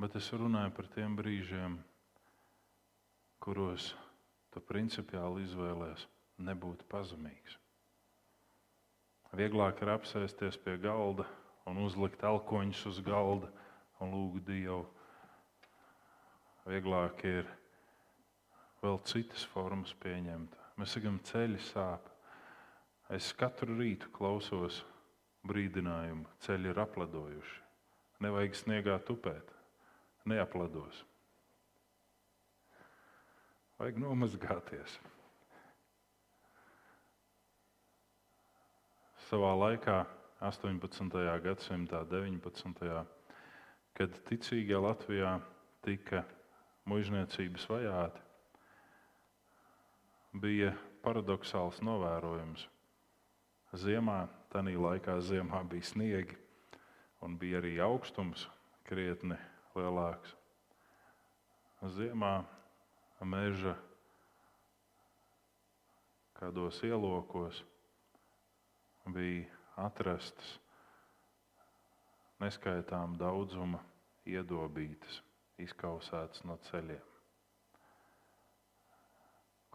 [0.00, 1.78] bet es runāju par tiem brīžiem,
[3.42, 3.90] kuros
[4.54, 6.06] tu principiāli izvēlējies
[6.48, 7.58] nebūt pazemīgs.
[9.36, 11.26] Vieglāk ir apsēsties pie galda
[11.68, 13.50] un uzlikt elkoņus uz galda
[14.00, 14.86] un lūgt Dievu.
[16.68, 17.50] Vieglāk ir
[18.82, 20.54] vēl citas formas pieņemt.
[20.78, 22.06] Mēs sakām, ceļi sāp.
[23.14, 24.82] Es katru rītu klausos
[25.48, 27.60] brīdinājumu, ceļi ir apladojuši.
[28.22, 29.52] Nevajag sniegā tupēt,
[30.28, 31.04] neaplados.
[33.78, 34.98] Vajag nomazgāties.
[39.28, 40.00] Savā laikā
[40.42, 41.18] 18.
[41.44, 43.04] gadsimtā, 19.
[43.98, 45.36] kad ticīgie Latvijā
[45.84, 46.24] tika
[46.88, 48.27] mužniecības vajāti,
[50.40, 50.72] bija
[51.04, 52.66] paradoxāls novērojums.
[53.78, 54.22] Ziemā,
[54.52, 56.36] tajā laikā ziemā bija sniegi
[57.24, 58.46] un bija arī augstums
[58.88, 59.36] krietni
[59.76, 60.34] lielāks.
[61.96, 62.32] Ziemā
[63.20, 63.74] meža
[66.38, 67.60] kādos ielokos
[69.10, 69.46] bija
[69.88, 70.56] atrastas
[72.42, 73.82] neskaitām daudzuma
[74.28, 75.20] iedobītas,
[75.58, 77.07] izkausētas no ceļiem.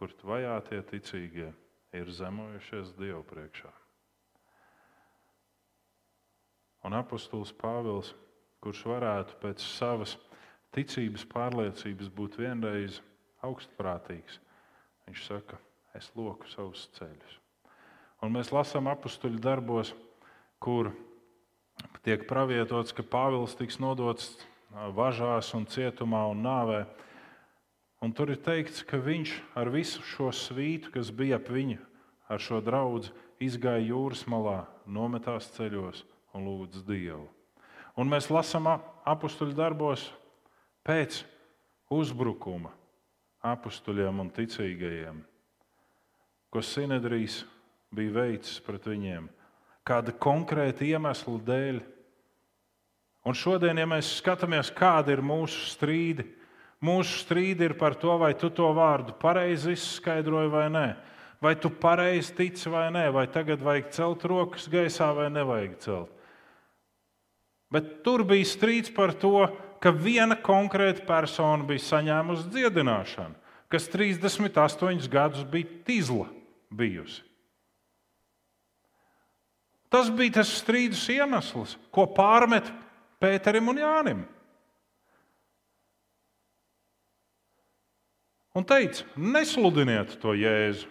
[0.00, 1.52] Kur vajātie ticīgie
[1.94, 3.70] ir zemojušies Dievu priekšā.
[6.84, 8.12] Un apustulis Pāvils,
[8.60, 10.16] kurš varētu pēc savas
[10.74, 12.98] ticības pārliecības būt vienreiz
[13.46, 14.40] augstprātīgs,
[15.06, 15.60] viņš saka,
[15.96, 17.38] es loku savus ceļus.
[18.24, 19.92] Un mēs lasām apakstuļu darbos,
[20.58, 20.90] kur
[22.04, 24.34] tiek pravietots, ka Pāvils tiks nodots
[24.96, 26.84] važās, un cietumā un nāvē.
[28.04, 31.78] Un tur ir teikts, ka viņš ar visu šo svītu, kas bija ap viņu,
[32.28, 33.08] ar šo draugu,
[33.40, 36.02] izgāja jūras malā, nometās ceļos
[36.36, 37.24] un lūdza Dievu.
[37.96, 40.04] Un mēs lasām apakstuļu darbos
[40.84, 41.22] pēc
[41.88, 42.74] uzbrukuma
[43.40, 45.24] apakstuļiem un ticīgajiem,
[46.52, 47.40] ko Sinedrijs
[47.88, 49.32] bija veicis pret viņiem,
[49.80, 51.82] kāda konkrēta iemesla dēļ.
[53.24, 56.28] Un šodien, ja mēs skatāmies, kāda ir mūsu strīdi,
[56.84, 60.86] mūsu strīdi ir par to, vai tu to vārdu pareizi izskaidroji vai nē.
[61.44, 66.10] Vai tu pareizi tici vai nē, vai tagad vajag celt rokas gaisā vai nevajag celt.
[67.72, 69.48] Bet tur bija strīds par to,
[69.82, 73.34] ka viena konkrēta persona bija saņēmusi dziedināšanu,
[73.68, 76.28] kas 38 gadus bija tīzla
[76.72, 77.20] bijusi.
[79.92, 82.70] Tas bija tas strīdus iemesls, ko pārmet
[83.22, 84.24] Pēterim un Jānim.
[88.54, 90.90] Un teica, nesludiniet to Jēzu.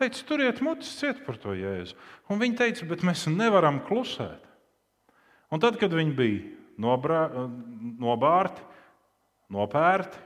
[0.00, 1.98] Teica, turiet mutis ciet par to Jēzu.
[2.32, 4.46] Un viņi teica, bet mēs nevaram klusēt.
[5.52, 6.40] Un tad, kad viņi bija
[6.80, 7.26] nobrā,
[8.00, 8.64] nobārti,
[9.52, 10.22] nopērti,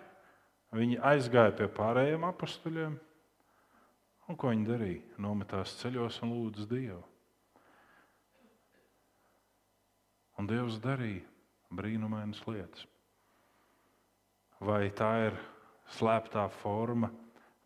[0.74, 2.94] viņi aizgāja pie pārējiem apstuļiem
[4.24, 5.02] Un ko viņi darīja?
[5.20, 7.02] Nometās ceļos un lūdza Dievu.
[10.40, 11.22] Un Dievs darīja
[11.74, 12.86] brīnumainas lietas.
[14.64, 15.36] Vai tā ir
[15.96, 17.10] slēptā forma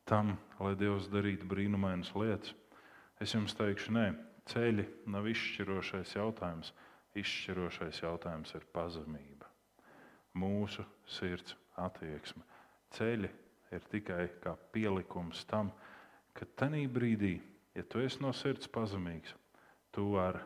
[0.08, 2.54] tam, lai Dievs darītu brīnumainas lietas?
[3.22, 4.06] Es jums teikšu, nē,
[4.50, 6.72] ceļi nav izšķirošais jautājums.
[7.18, 9.48] Izšķirošais jautājums ir pazemība,
[10.38, 12.44] mūsu sirds attieksme.
[12.94, 13.30] Ceļi
[13.74, 15.72] ir tikai kā pielikums tam,
[16.36, 17.38] ka tajā brīdī,
[17.74, 19.34] ja tu esi no sirds pazemīgs,
[19.92, 20.40] tu ar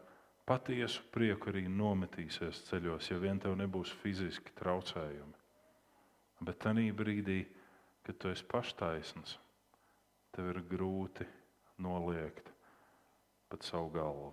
[0.48, 5.36] patiesu prieku arī nometīsies ceļos, ja vien tev nebūs fiziski traucējumi.
[6.42, 7.61] Bet tajā brīdī, kad
[8.10, 9.36] tu esi paštaisns,
[10.34, 11.26] tev ir grūti
[11.78, 12.50] noliegt
[13.48, 14.32] pat savu galvu.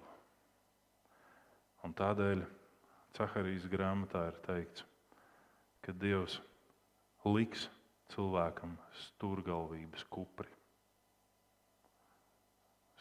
[1.86, 2.46] Un tādēļ
[3.18, 4.86] Caharijas grāmatā ir teikts,
[5.86, 6.40] ka Dievs
[7.26, 7.68] liks
[8.14, 10.50] cilvēkam stūrgalvības kupri.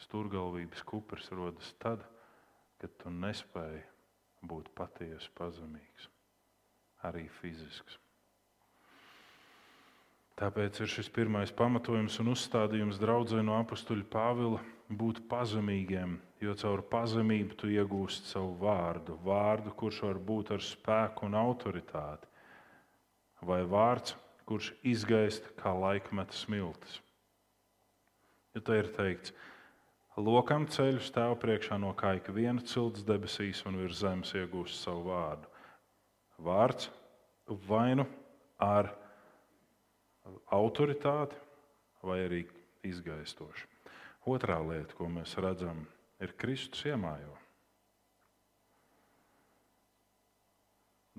[0.05, 2.03] Stūrgalvības kuprs rodas tad,
[2.79, 3.81] kad tu nespēji
[4.49, 6.07] būt patiesi pazemīgs,
[7.09, 7.97] arī fizisks.
[10.39, 14.61] Tāpēc ir šis pirmais pamatojums un uzstādījums draudzē no apakstuļa Pāvila
[15.01, 21.27] būt pazemīgiem, jo caur pazemību tu iegūsti savu vārdu, vārdu, kurš var būt ar spēku
[21.27, 22.29] un autoritāti,
[23.43, 24.15] vai vārds,
[24.47, 27.01] kurš izgaist kā laikmeta smiltis.
[28.55, 29.35] Jo te ir teikts,
[30.19, 35.05] Lokam ceļu stāv priekšā no kā ik viena cilts debesīs un virs zemes iegūst savu
[35.07, 35.47] vārdu.
[36.43, 36.89] Vārds
[37.69, 38.03] vai nu
[38.59, 38.89] ar
[40.53, 41.37] autoritāti,
[42.03, 42.43] vai arī
[42.87, 43.67] izgaistoši.
[44.29, 45.85] Otrā lieta, ko mēs redzam,
[46.19, 47.35] ir Kristus iemājo.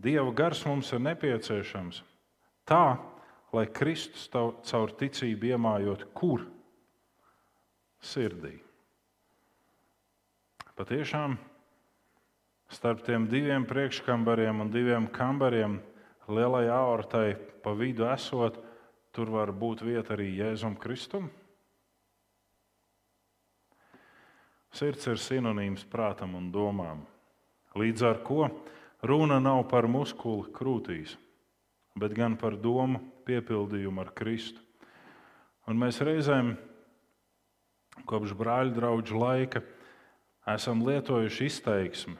[0.00, 2.00] Dieva gars mums ir nepieciešams
[2.68, 2.96] tā,
[3.52, 6.46] lai Kristus caur ticību iemājot kur?
[8.00, 8.54] Sirdī.
[10.78, 11.34] Patiešām
[12.72, 15.76] starp tiem diviem priekškambariem un diviem kambariem
[16.30, 18.56] lielai aortai pa vidu esot,
[19.14, 21.30] tur var būt vieta arī Jēzum Kristum.
[24.70, 27.02] Sirds ir sinonīms prātam un domām.
[27.74, 28.46] Līdz ar to
[29.02, 31.16] runa nav par muskuli krūtīs,
[31.98, 34.62] bet gan par domu piepildījumu ar Kristu.
[35.66, 36.54] Un mēs reizēm,
[38.06, 39.62] kopš brāļa draugu laika,
[40.54, 42.16] esam lietojuši izteiksmi,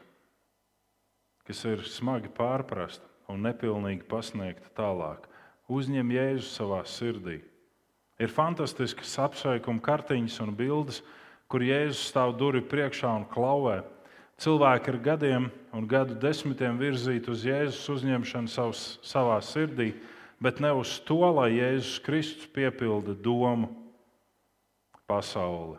[1.47, 5.30] kas ir smagi pārprasta un nepilnīgi pasniegta tālāk.
[5.71, 7.39] Uzņem Jēzu savā sirdī.
[8.21, 11.01] Ir fantastiskas apsveikuma kartiņas un bildes,
[11.49, 13.81] kur Jēzus stāv durvju priekšā un klauvē.
[14.41, 19.93] Cilvēki ar gadiem un gadu desmitiem virzīti uz Jēzus uzņemšanu savs, savā sirdī,
[20.43, 23.71] bet ne uz to, lai Jēzus Kristus piepilda domu,
[25.07, 25.79] pasauli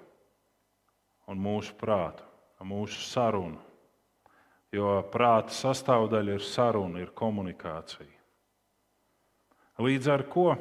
[1.31, 2.31] un mūsu prātu
[2.65, 3.59] mūsu sarunu.
[4.71, 8.10] Jo prāta sastāvdaļa ir saruna, ir komunikācija.
[9.81, 10.51] Līdz ar to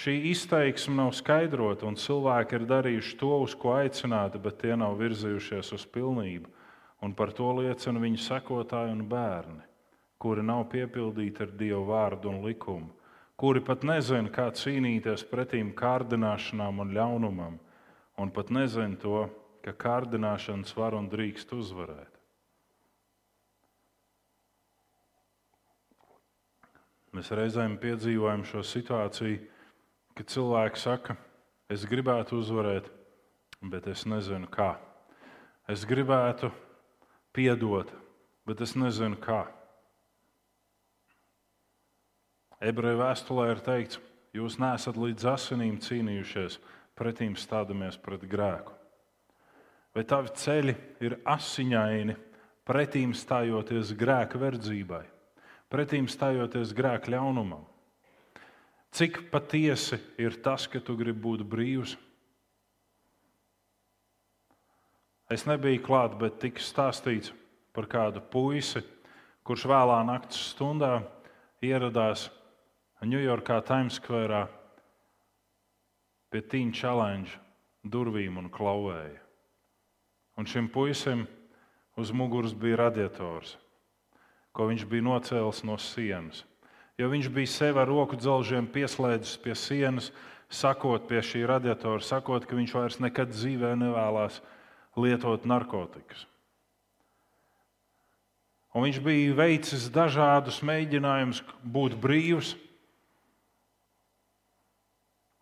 [0.00, 4.96] šī izteiksme nav skaidrota, un cilvēki ir darījuši to, uz ko aicināti, bet tie nav
[5.00, 6.48] virzījušies uz pilnību.
[7.04, 9.60] Un par to liecina viņu sekotāji un bērni,
[10.16, 12.88] kuri nav piepildīti ar Dieva vārdu un likumu,
[13.36, 17.58] kuri pat nezina, kā cīnīties pretīm kārdināšanām un ļaunumam,
[18.16, 19.26] un pat nezina to,
[19.60, 22.15] ka kārdināšanas var un drīkst uzvarēt.
[27.16, 29.40] Mēs reizēm piedzīvojam šo situāciju,
[30.16, 31.16] kad cilvēki saka,
[31.72, 32.90] es gribētu uzvarēt,
[33.64, 34.74] bet es nezinu, kā.
[35.68, 36.52] Es gribētu
[37.34, 37.90] piedot,
[38.46, 39.46] bet es nezinu, kā.
[42.60, 44.00] Ebreju vēstulē ir teikts,
[44.36, 46.60] jūs neesat līdz asinīm cīnījušies,
[46.96, 48.76] pretīm stādamies pret grēku
[49.96, 50.74] vai tavi ceļi
[51.08, 52.14] ir asiņaini,
[52.68, 55.04] pretīm stājoties grēka verdzībai,
[55.72, 57.64] pretīm stājoties grēka ļaunumam.
[58.96, 61.96] Cik patiesi ir tas, ka tu gribi būt brīvs?
[65.28, 67.32] Es nebiju klāt, bet tika stāstīts
[67.74, 68.80] par kādu puisi,
[69.44, 71.00] kurš vēlā naktas stundā
[71.62, 72.30] ieradās
[73.06, 74.46] Ņujorkā, Times Square
[76.32, 77.36] pie Tīņa challenge
[77.84, 79.20] durvīm un klauvēja.
[80.40, 81.26] Un šim puisim
[82.00, 83.54] uz muguras bija radiators,
[84.56, 86.44] ko viņš bija nocēlis no sienas.
[86.96, 90.08] Jo viņš bija sev ar roku dzelžiem pieslēdzis pie sienas,
[90.48, 94.40] sakot pie šī radiatora, sakot, ka viņš vairs nekad dzīvē nevēlas
[94.96, 96.24] lietot narkotikas.
[98.76, 102.54] Un viņš bija veicis dažādus mēģinājumus būt brīvs,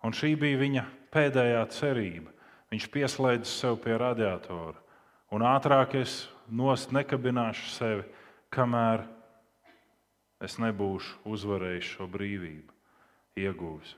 [0.03, 2.31] un šī bija viņa pēdējā cerība.
[2.75, 4.83] Viņš pieslēdz sev pie radiatora
[5.35, 8.05] un ātrāk es nost nekabināšu sevi,
[8.55, 9.05] kamēr
[10.45, 12.75] es nebūšu uzvarējis šo brīvību,
[13.43, 13.95] iegūs.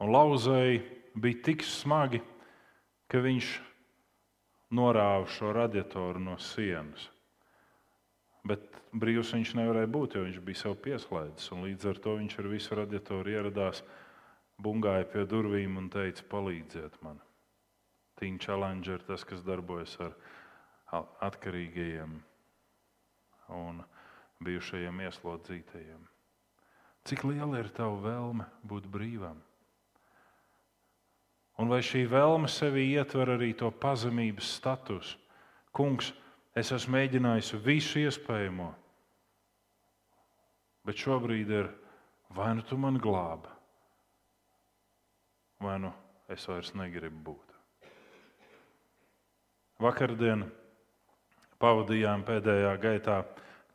[0.00, 0.80] Un lauzēji
[1.20, 2.22] bija tik smagi,
[3.10, 3.48] ka viņš
[4.76, 7.08] norāva šo radiatoru no sienas.
[8.46, 11.50] Bet brīvs viņš nevarēja būt, jo viņš bija sev pieslēdzis.
[11.52, 13.82] Līdz ar to viņš ar visu radiatoru ieradās,
[14.60, 17.20] bungāja pie durvīm un teica: Palīdziet man!
[18.20, 20.16] Teen Challenge ir tas, kas darbojas ar
[20.96, 22.16] atkarīgajiem
[23.54, 23.82] un
[24.42, 26.02] bijušajiem ieslodzītajiem.
[27.06, 29.38] Cik liela ir tava vēlme būt brīvam?
[31.60, 35.18] Un vai šī vēlme sevī ietver arī to pazemības statusu?
[35.76, 36.10] Kungs,
[36.56, 38.70] es esmu mēģinājis visu iespējamo,
[40.88, 41.68] bet šobrīd ir
[42.34, 43.50] vai nu tu man glābi,
[45.62, 45.92] vai nu
[46.30, 47.54] es vairs negribu būt.
[49.80, 50.44] Vakardien
[51.60, 53.20] pavadījām pēdējā gaitā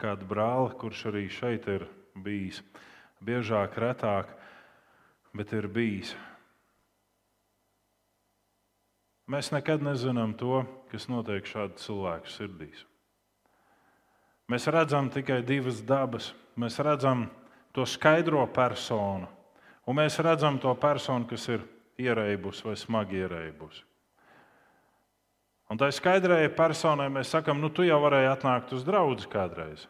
[0.01, 2.61] kādu brāli, kurš arī šeit ir bijis.
[3.25, 4.31] Biežāk, retāk,
[5.35, 6.15] bet ir bijis.
[9.31, 10.61] Mēs nekad nezinām to,
[10.91, 12.83] kas notiek šādu cilvēku sirdīs.
[14.51, 16.29] Mēs redzam tikai divas dabas.
[16.55, 17.25] Mēs redzam
[17.73, 19.27] to skaidro personu,
[19.89, 21.65] un mēs redzam to personu, kas ir
[21.99, 23.81] ierēbusi vai smagi ierēbusi.
[25.75, 29.81] Un tai skaidrajai personai mēs sakām, nu, tu jau varēji atnākt uz draugu kādreiz.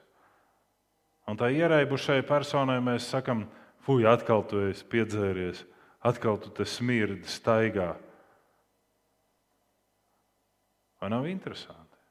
[1.29, 3.43] Un tai ierēbušai personai mēs sakām,
[3.85, 5.59] fuj, atkal tu esi piedzēries,
[6.01, 7.91] atkal tu te smirdi, staigā.
[10.97, 12.01] Vai nav interesanti?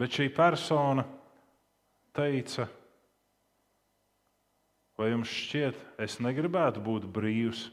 [0.00, 1.04] Bet šī persona
[2.16, 2.64] teica,
[4.96, 7.66] vai jums šķiet, es negribētu būt brīvs?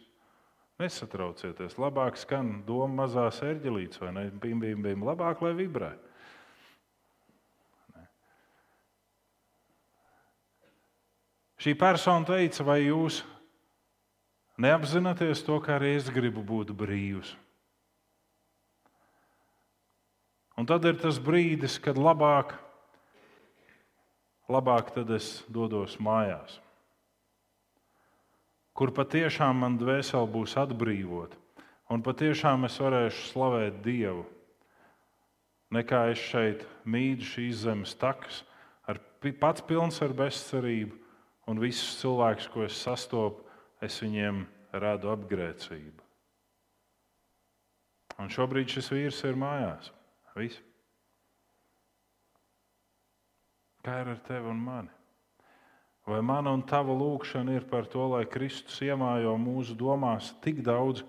[0.78, 4.28] Nesatraucieties, labāk skan doma mazās ērģelītes, vai ne?
[4.30, 5.90] Bim, bim, bim, labāk, lai vibrē.
[7.96, 8.04] Ne.
[11.66, 13.24] Šī persona teica, vai jūs
[14.62, 17.34] neapzināties to, ka arī es gribu būt brīvs?
[20.58, 22.54] Un tad ir tas brīdis, kad labāk,
[24.50, 26.62] labāk tad es dodos mājās,
[28.78, 31.38] kur patiešām man dvēsele būs atbrīvota,
[31.90, 34.26] un patiešām es varēšu slavēt Dievu.
[35.74, 38.44] Nekā es šeit mīdu šīs zemes takas,
[38.88, 39.02] ar,
[39.42, 40.96] pats pilns ar bezcerību,
[41.48, 43.44] un visus cilvēkus, ko es sastopu,
[43.84, 44.46] es viņiem
[44.78, 46.06] radu apgrēcību.
[48.18, 49.92] Un šobrīd šis vīrs ir mājās.
[50.38, 50.62] Viss.
[53.86, 54.97] Kā ir ar tevi un mani?
[56.08, 61.02] Vai mana un tava lūkšana ir par to, lai Kristus iemājo mūsu domās tik daudz,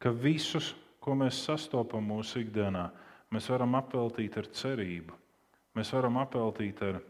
[0.00, 0.70] ka visus,
[1.04, 2.86] ko mēs sastopam mūsu ikdienā,
[3.28, 5.12] mēs varam apveltīt ar cerību,
[5.76, 7.02] mēs varam apveltīt ar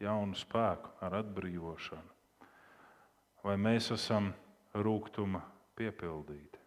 [0.00, 2.10] jaunu spēku, ar atbrīvošanu?
[3.44, 4.30] Vai mēs esam
[4.72, 5.42] rūkuma
[5.76, 6.62] piepildīti?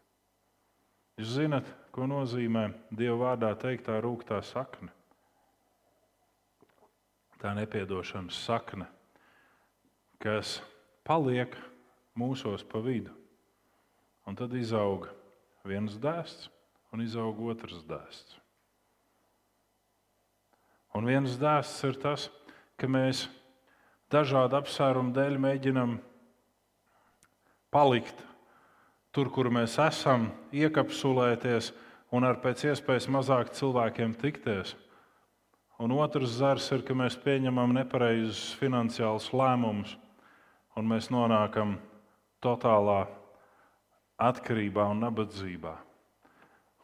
[1.17, 4.93] Jūs zinat, ko nozīmē Dieva vārdā teiktā rūktā sakne?
[7.41, 8.85] Tā nepiedošanas sakne,
[10.23, 10.57] kas
[11.07, 11.53] paliek
[12.17, 13.13] mūsos pa vidu.
[14.27, 15.07] Un tad izaug
[15.67, 16.49] viens dēsts
[16.91, 18.37] un izaug otrs dēsts.
[20.97, 22.27] Un viens dēsts ir tas,
[22.79, 23.27] ka mēs
[24.11, 25.97] dažādu apsvērumu dēļ mēģinam
[27.73, 28.23] palikt
[29.13, 31.71] tur, kur mēs esam, iekapsulēties
[32.15, 34.73] un ar pēc iespējas mazāk cilvēkiem tikties.
[35.77, 39.93] Un otrs zars ir, ka mēs pieņemam nepareizus finansiālus lēmumus,
[40.77, 41.75] un mēs nonākam
[42.43, 43.07] totālā
[44.21, 45.73] atkarībā un nabadzībā.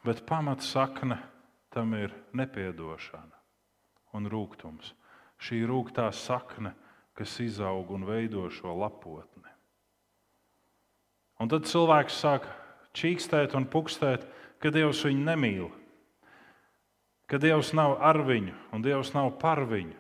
[0.03, 1.19] Bet pamatsakne
[1.73, 3.39] tam ir nepiedošana
[4.17, 4.93] un rūkums.
[5.43, 6.73] Šī rūktā sakne,
[7.17, 9.49] kas izaug un veido šo lapotni.
[11.41, 12.45] Un tad cilvēks sāk
[12.97, 14.25] čīkstēt un pukstēt,
[14.61, 15.71] ka Dievs viņu nemīl,
[17.27, 19.97] ka Dievs nav ar viņu un Dievs nav par viņu.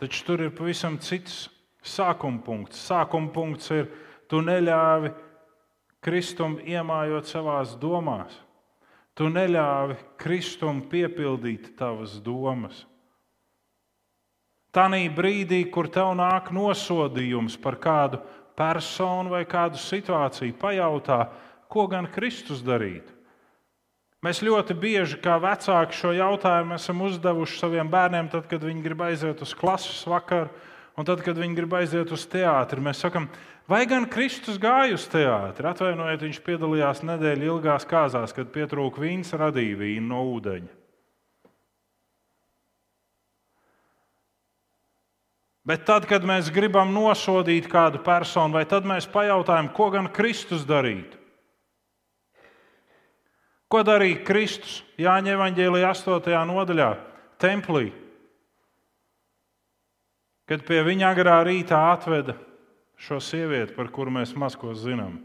[0.00, 1.46] Taču tur ir pavisam cits
[1.88, 2.80] sākuma punkts.
[2.88, 3.88] Sākuma punkts ir,
[4.30, 5.12] tu neļāvi
[6.04, 8.34] Kristum iemājot savās domās.
[9.16, 12.84] Tu neļāvi Kristum piepildīt tavas domas.
[14.76, 18.20] Tanī brīdī, kur tev nāk nosodījums par kādu
[18.56, 21.22] personu vai kādu situāciju, pajautā,
[21.72, 23.16] ko gan Kristus darītu.
[24.24, 29.04] Mēs ļoti bieži, kā vecāki, šo jautājumu esam uzdevuši saviem bērniem, tad, kad viņi grib
[29.06, 30.48] aiziet uz klases vakaru,
[30.96, 32.82] un tad, kad viņi grib aiziet uz teātri.
[32.82, 33.28] Mēs sakām,
[33.68, 35.68] vai gan Kristus gāja uz teātri?
[35.68, 40.72] Atvainojiet, viņš piedalījās nedēļas ilgās kāzās, kad pietrūka vīns, radīja vīnu no ūdeņa.
[45.66, 50.62] Bet tad, kad mēs gribam nosodīt kādu personu, vai tad mēs pajautājam, ko gan Kristus
[50.62, 51.18] darītu?
[53.66, 56.36] Ko darīja Kristus Jāņa Evanģēlijā 8.
[56.46, 56.90] nodaļā,
[57.42, 57.88] templī?
[60.46, 62.36] Kad pie viņa agrā rītā atveda
[63.02, 65.18] šo sievieti, par kuru mēs maz ko zinām.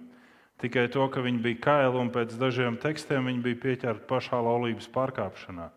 [0.61, 4.89] Tikai to, ka viņi bija kaili un pēc dažiem tekstiem viņi bija pieķerti pašā laulības
[4.93, 5.69] pārkāpšanā.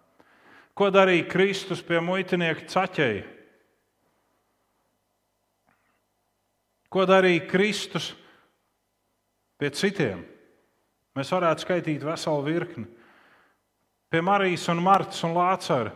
[0.74, 3.22] Ko darīja Kristus pie muitinieka caķeja?
[6.90, 8.12] Ko darīja Kristus
[9.58, 10.24] pie citiem?
[11.14, 12.88] Mēs varētu skaitīt veselu virkni.
[14.10, 15.94] Pie Marijas un Martas un Lācara.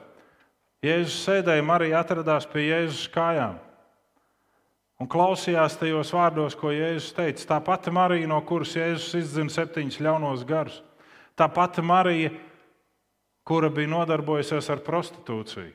[0.85, 3.57] Jēzus sēdēja, Marija atradās pie Jēzus kājām
[4.99, 7.47] un klausījās tajos vārdos, ko Jēzus teica.
[7.55, 10.81] Tā pati Marija, no kuras Jēzus izdzina septiņus ļaunos garus.
[11.39, 12.33] Tā pati Marija,
[13.47, 15.75] kura bija nodarbojusies ar prostitūciju.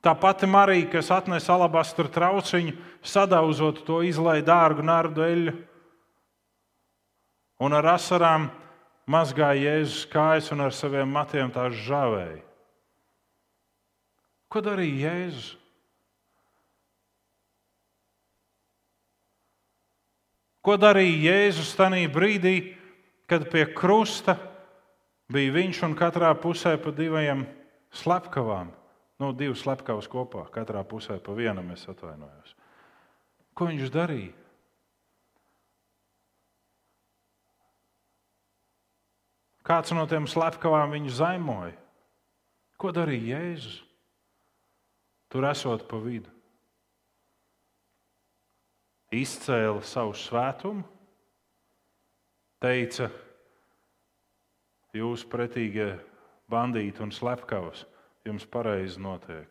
[0.00, 2.72] Tā pati Marija, kas atnesa alabastra trauciņu,
[3.04, 5.56] sadauzot to, izlaiž dārgu nardu eļļu
[7.60, 8.48] un ar asarām
[9.10, 12.40] mazgāja Jēzus kājas un ar saviem matiem tās žāvēja.
[14.50, 15.52] Ko darīja Jēzus?
[20.60, 22.56] Ko darīja Jēzus tajā brīdī,
[23.30, 24.34] kad pie krusta
[25.30, 27.46] bija viņš un katrā pusē pa diviem
[27.94, 28.72] slepkavām?
[29.20, 32.54] Nu, divas slepkavas kopā, katrā pusē pa vienam es atvainojos.
[33.54, 34.34] Ko viņš darīja?
[39.70, 41.76] Kāds no tiem slepkavām viņu zaimoja?
[42.80, 43.78] Ko darīja Jēzus?
[45.30, 46.30] Tur esot pa vidu
[49.14, 50.84] izcēla savu svētumu,
[52.62, 53.08] teica,
[54.94, 55.90] jūs pretīgie
[56.50, 57.84] bandīti un slepkavas,
[58.26, 59.50] jums pareizi notiek.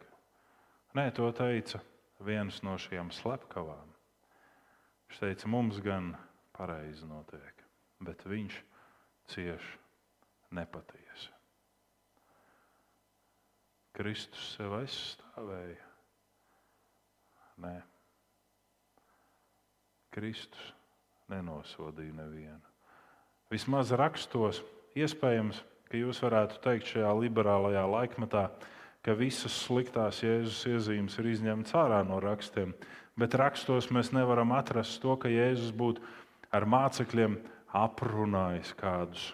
[0.95, 1.81] Nē, to teica
[2.25, 3.91] viens no šiem slepkavām.
[5.09, 6.13] Viņš teica, mums gan
[6.55, 7.63] pareizi notiek,
[8.03, 8.59] bet viņš
[9.29, 9.75] cieš
[10.55, 11.08] nepatiesi.
[13.99, 15.85] Kristus sev aizstāvēja.
[17.59, 17.75] Nē.
[20.15, 20.71] Kristus
[21.29, 22.63] nenosodīja nevienu.
[23.51, 24.61] Vismaz rakstos,
[24.97, 28.45] iespējams, ka jūs varētu teikt šajā liberālajā laikmetā,
[29.05, 32.75] ka visas sliktās Jēzus iezīmes ir izņemtas ārā no rakstiem,
[33.19, 36.03] bet rakstos mēs nevaram atrast to, ka Jēzus būtu
[36.53, 37.39] ar mācekļiem
[37.75, 39.29] aprunājis kādus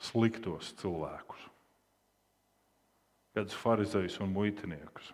[0.00, 1.40] sliktos cilvēkus,
[3.36, 5.12] kādus farizējus un muitiniekus,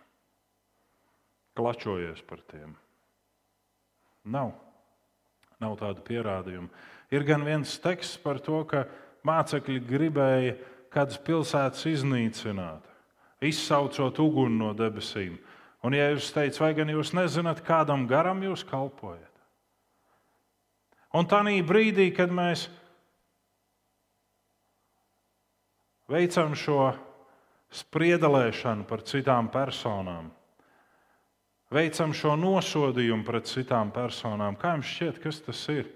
[1.57, 2.73] klačojies par tiem.
[4.27, 4.53] Nav.
[5.61, 6.69] Nav tādu pierādījumu.
[7.13, 8.85] Ir gan viens teksts par to, ka
[9.25, 10.57] mācekļi gribēja
[10.93, 12.83] kādas pilsētas iznīcināt,
[13.43, 15.37] izsaucot uguni no debesīm.
[15.85, 19.23] Un, ja jūs teicat, vai gan jūs nezināt, kādam garam jūs kalpojat?
[21.15, 22.67] Un tā brīdī, kad mēs
[26.11, 26.91] veicam šo
[27.73, 30.29] spriedelēšanu par citām personām,
[31.73, 34.55] veicam šo nosodījumu pret citām personām.
[34.59, 35.89] Kā jums šķiet, kas tas ir?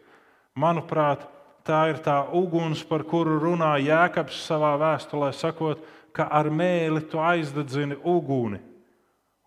[0.60, 1.24] Manuprāt,
[1.64, 7.22] tā ir tā uguns, par kuru runā Jēkabs savā vēstulē, sakot, ka ar mēli tu
[7.24, 8.60] aizdedzini uguni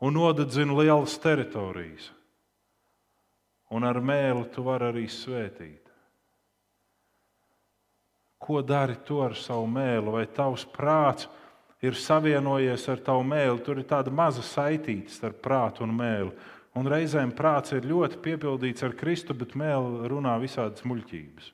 [0.00, 2.10] un nodedzini lielas teritorijas.
[3.74, 5.80] Un ar mēli tu vari arī svētīt.
[8.38, 10.12] Ko dari tu ar savu mēlu?
[10.14, 11.28] Vai tavs prāts
[11.84, 11.96] ir?
[11.98, 13.60] savienojies ar tavu mēlu.
[13.64, 16.32] Tur ir tāda maza saitīte starp prātu un mēlu.
[16.74, 21.52] Un reizēm prāts ir ļoti piepildīts ar Kristu, bet mēlī runā visādas muļķības.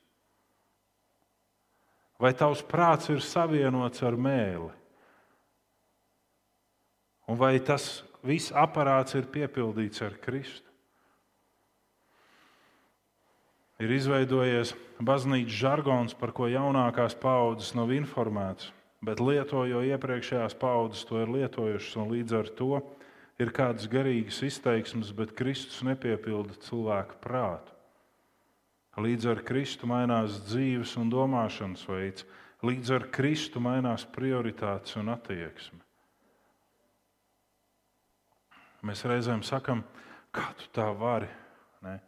[2.20, 4.70] Vai tavs prāts ir savienots ar mēli?
[7.28, 10.66] Un vai tas viss aparāts ir piepildīts ar Kristu?
[13.80, 18.68] Ir izveidojies baznīcas žargons, par ko jaunākās paudzes nav informētas
[19.04, 22.72] bet lieto, jo iepriekšējās paudzes to ir lietojušas, un līdz ar to
[23.40, 27.76] ir kādas garīgas izteiksmes, bet Kristus nepiepilda cilvēku prātu.
[29.00, 32.26] Līdz ar Kristu mainās dzīves un domāšanas veids,
[32.66, 35.80] līdz ar Kristu mainās prioritātes un attieksme.
[38.84, 39.84] Mēs reizēm sakam,
[40.32, 41.28] kā tu tā vari.
[41.84, 41.98] Ne?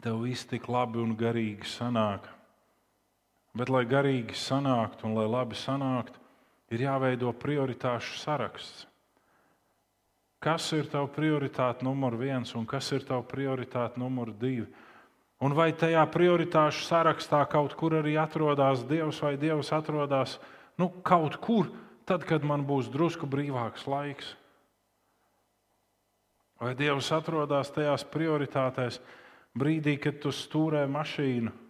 [0.00, 2.28] Tev viss tik labi un garīgi sanāk.
[3.56, 6.20] Bet, lai garīgi sanāktu un lai labi sanāktu,
[6.74, 8.84] ir jāveido prioritāšu saraksts.
[10.42, 14.66] Kas ir tavs prioritāte numur viens un kas ir tavs prioritāte numur divi?
[15.40, 20.38] Un vai tajā prioritāšu sarakstā kaut kur arī atrodas Dievs, vai Dievs atrodas
[20.80, 21.72] nu, kaut kur,
[22.08, 24.34] tad, kad man būs drusku brīvāks laiks?
[26.60, 29.00] Vai Dievs atrodas tajās prioritātēs
[29.56, 31.65] brīdī, kad tu stūrē mašīnu?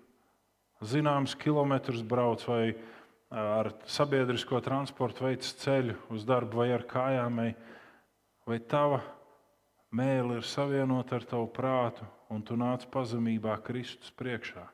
[0.84, 2.74] Zināms kilometrus brauc vai
[3.30, 7.40] ar sabiedrisko transportu veids ceļu uz darbu vai ar kājām,
[8.46, 9.00] vai tava
[9.90, 14.66] mēlī ir savienota ar tavu prātu un tu nāc pazemībā Kristus priekšā?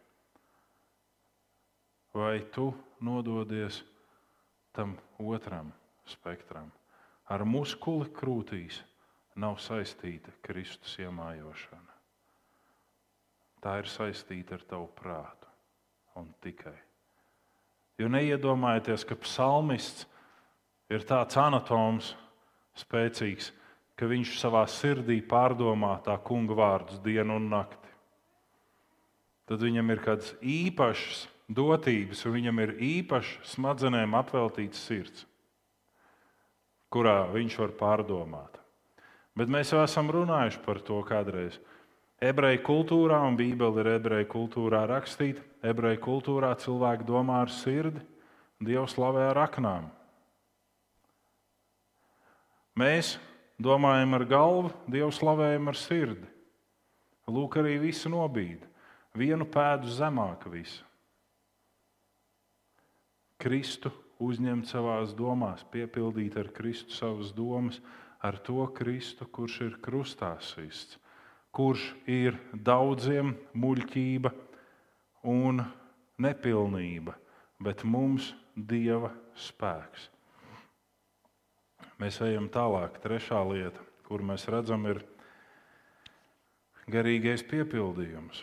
[2.12, 3.80] Vai tu nododies
[4.76, 5.72] tam otram
[6.04, 6.68] spektram?
[7.32, 8.82] Ar muskuli krūtīs
[9.40, 11.88] nav saistīta Kristus iemājošana.
[13.62, 15.51] Tā ir saistīta ar tavu prātu
[16.18, 16.76] un tikai.
[18.00, 20.06] Jo neiedomājieties, ka psalmists
[20.92, 22.12] ir tāds anatoms,
[22.78, 23.52] spēcīgs,
[23.96, 27.90] ka viņš savā sirdī pārdomā tā kunga vārdus dienu un nakti.
[29.46, 35.26] Tad viņam ir kādas īpašas dotības, un viņam ir īpaši smadzenēm apveltīts sirds,
[36.92, 38.58] kurā viņš var pārdomāt.
[39.36, 41.56] Bet mēs jau esam runājuši par to kādreiz.
[42.22, 48.02] Ebreju kultūrā, un Bībele ir ebreju kultūrā rakstīta, ebreju kultūrā cilvēki domā ar sirdi,
[48.62, 49.88] Dievs slavē ar aknām.
[52.78, 53.16] Mēs
[53.58, 56.28] domājam ar galvu, Dievu slavējam ar sirdi.
[57.26, 58.68] Lūk, arī visu nobīdi.
[59.18, 60.86] Vienu pēdu zemāk visu.
[63.42, 63.90] Kristu
[64.22, 67.80] uzņemt savās domās, piepildīt ar Kristu savas domas,
[68.22, 71.00] ar to Kristu, kurš ir krustā sists,
[71.50, 74.30] kurš ir daudziem muļķība
[75.22, 75.62] un
[76.22, 77.14] nepilnība,
[77.62, 80.08] bet mums Dieva spēks.
[82.02, 82.98] Mēs ejam tālāk.
[83.00, 85.00] Trešā lieta, kur mēs redzam, ir
[86.90, 88.42] garīgais piepildījums.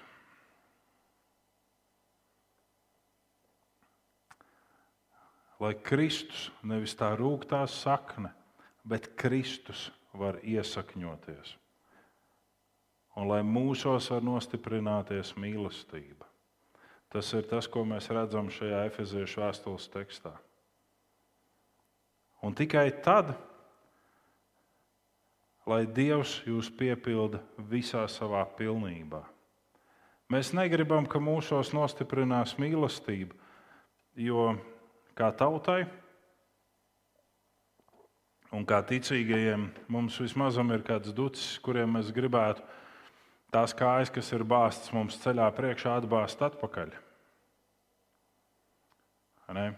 [5.60, 8.32] Lai Kristus nevis tā rūktā sakne,
[8.88, 11.58] bet Kristus var iesakņoties.
[13.20, 16.29] Un lai mūsos var nostiprināties mīlestība.
[17.10, 20.36] Tas ir tas, ko mēs redzam šajā efeziešu vēstules tekstā.
[22.46, 23.34] Un tikai tad,
[25.68, 29.24] lai Dievs jūs piepilda visā savā pilnībā.
[30.30, 33.34] Mēs negribam, ka mūsos nostiprinās mīlestība,
[34.14, 34.54] jo
[35.18, 35.88] kā tautai
[38.54, 42.62] un kā ticīgajiem mums vismaz ir kāds ducis, kuriem mēs gribētu
[43.54, 46.94] tās kājas, kas ir bāztas mums ceļā priekšā, atbāzt atpakaļ.
[49.58, 49.70] Ne?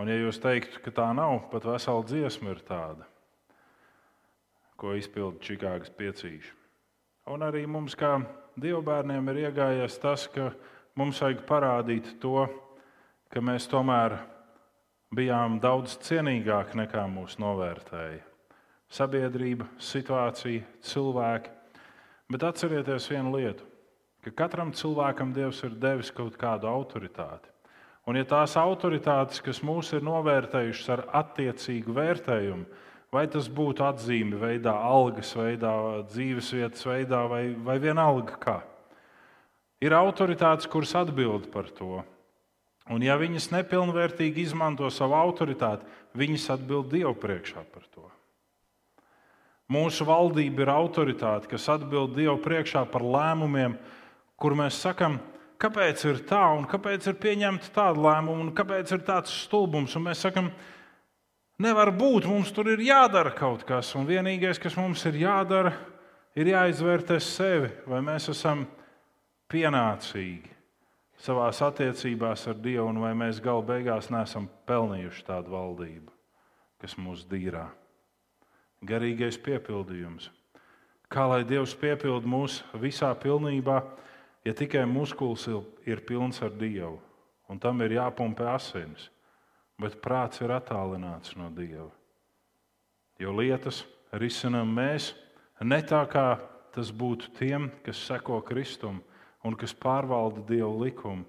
[0.00, 3.04] Un, ja jūs teiktu, ka tā nav, pat vesela dziesma ir tāda,
[4.80, 6.52] ko izpilda Čikāgas piecīši.
[7.32, 8.18] Un arī mums, kā
[8.60, 10.50] dievbijiem, ir iegājies tas, ka
[10.96, 12.46] mums vajag parādīt to,
[13.32, 14.18] ka mēs tomēr
[15.16, 18.22] bijām daudz cienīgāki nekā mūs novērtēja.
[18.92, 21.55] Sabiedrība, situācija, cilvēki.
[22.32, 23.66] Bet atcerieties vienu lietu,
[24.24, 27.52] ka katram cilvēkam Dievs ir devis kaut kādu autoritāti.
[28.06, 32.66] Un, ja tās autoritātes, kas mūs ir novērtējušas ar attiecīgu vērtējumu,
[33.14, 35.72] vai tas būtu atzīme veidā, algas veidā,
[36.10, 38.56] dzīvesvietas veidā vai, vai vienalga kā,
[39.82, 42.02] ir autoritātes, kuras atbild par to.
[42.86, 48.06] Un, ja viņas nepilnvērtīgi izmanto savu autoritāti, viņas atbild Dievu priekšā par to.
[49.72, 53.74] Mūsu valdība ir autoritāte, kas atbild Dievu priekšā par lēmumiem,
[54.38, 55.18] kur mēs sakām,
[55.58, 59.96] kāpēc ir tā un kāpēc ir pieņemta tāda lēmuma un kāpēc ir tāds stulbums.
[59.98, 60.52] Un mēs sakām,
[61.58, 63.90] nevar būt, mums tur ir jādara kaut kas.
[63.98, 65.72] Un vienīgais, kas mums ir jādara,
[66.38, 68.68] ir jāizvērtē sevi, vai mēs esam
[69.50, 70.52] pienācīgi
[71.26, 76.14] savā attiecībās ar Dievu, un vai mēs galu beigās neesam pelnījuši tādu valdību,
[76.82, 77.66] kas mūs dīrā.
[78.84, 80.30] Garīgais piepildījums.
[81.08, 83.78] Kā lai Dievs piepilda mūs visā pilnībā,
[84.44, 85.46] ja tikai muskulis
[85.86, 86.98] ir pilns ar Dievu,
[87.48, 89.08] un tam ir jāpumpē asinis,
[89.78, 91.92] bet prāts ir attālināts no Dieva.
[93.22, 95.14] Jo lietas risinām mēs
[95.62, 96.36] ne tā, kā
[96.74, 99.00] tas būtu tiem, kas seko Kristum,
[99.46, 101.24] un kas pārvalda Dieva likumu.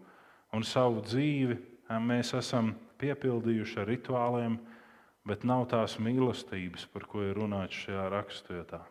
[0.55, 1.57] Un savu dzīvi
[2.01, 4.57] mēs esam piepildījuši ar rituāliem,
[5.27, 8.81] bet nav tās mīlestības, par ko ir runāts šajā raksturvietā.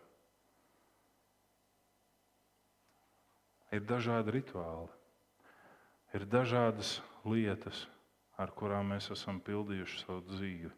[3.75, 4.93] Ir dažādi rituāli,
[6.15, 7.87] ir dažādas lietas,
[8.39, 10.71] ar kurām mēs esam pildījuši savu dzīvi,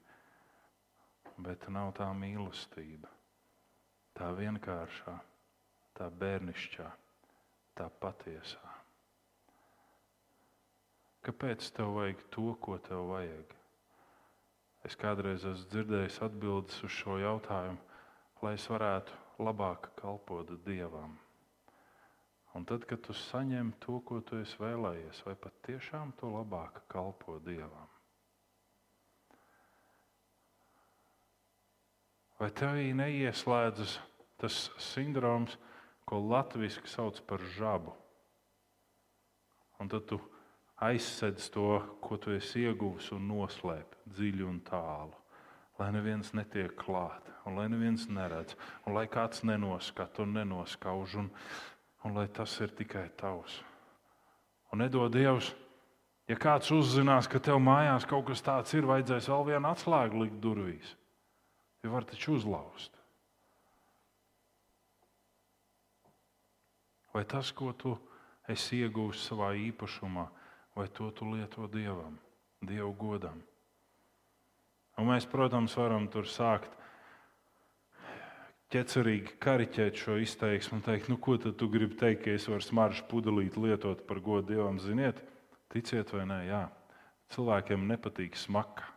[1.44, 3.10] bet nav tā mīlestība,
[4.18, 5.18] tā vienkāršā,
[5.98, 6.88] tā bērnišķā
[7.78, 8.74] tā patiesā.
[11.26, 13.57] Kāpēc tev vajag to, ko tev vajag?
[14.88, 17.80] Es kādreiz esmu dzirdējis atbildes uz šo jautājumu,
[18.40, 21.18] lai es varētu labāk kalpot Dievam.
[22.56, 26.80] Un tad, kad tu saņem to, ko tu esi vēlējies, vai pat tiešām to labāk
[26.88, 27.90] kalpo Dievam?
[32.38, 33.98] Vai tevī neieslēdzas
[34.40, 35.58] tas sindroms,
[36.08, 37.92] ko latviešu sauc par žabu.
[39.82, 40.16] Un tad tu
[40.80, 45.14] aizsedz to, ko tu esi ieguvis un noslēp dziļi un tālu.
[45.78, 48.56] Lai neviens netiek klāt, un lai neviens neredz,
[48.86, 51.30] un lai kāds nenoskata un nenoskauž, un,
[52.04, 53.60] un lai tas ir tikai tavs.
[54.72, 55.52] Un nedod Dievs,
[56.28, 60.40] ja kāds uzzinās, ka tev mājās kaut kas tāds ir, vajadzēs vēl vienu atslēgu likt
[60.42, 60.94] durvīs.
[61.82, 62.94] Jo var taču uzlauzt.
[67.14, 67.94] Vai tas, ko tu
[68.50, 70.26] esi iegūmis savā īpašumā,
[70.78, 72.16] vai to tu lieto dievam,
[72.62, 73.42] dievu godam?
[74.98, 76.74] Un mēs, protams, varam tur sākt
[78.72, 82.64] ķecerīgi kariķēt šo izteiksmu un teikt, nu, ko tad tu gribi teikt, ka es varu
[82.64, 84.80] smaržu pudelīti lietot par godu dievam?
[84.82, 85.22] Ziniet,
[85.72, 86.62] ticiet vai nē, jā,
[87.34, 88.90] cilvēkiem nepatīk smaka.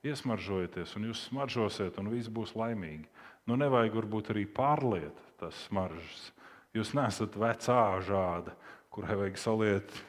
[0.00, 3.04] Iesmaržojieties, un jūs smaržosiet, un viss būs laimīgi.
[3.46, 6.30] Nu, nevajag varbūt arī pārliet tas smaržas.
[6.72, 8.54] Jūs neesat vecā žāda,
[8.94, 10.00] kurai vajag saliet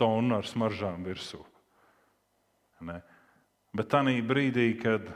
[0.00, 1.40] tonu ar smaržām virsū.
[2.82, 2.98] Ne?
[3.72, 5.06] Bet tajā brīdī, kad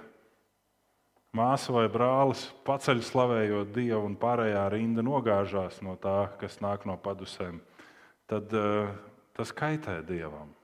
[1.37, 6.97] māsa vai brālis paceļ slavējot Dievu un pārējā rinda nogāžās no tā, kas nāk no
[7.01, 7.59] padusēm,
[8.31, 8.95] tad uh,
[9.37, 10.55] tas kaitē Dievam.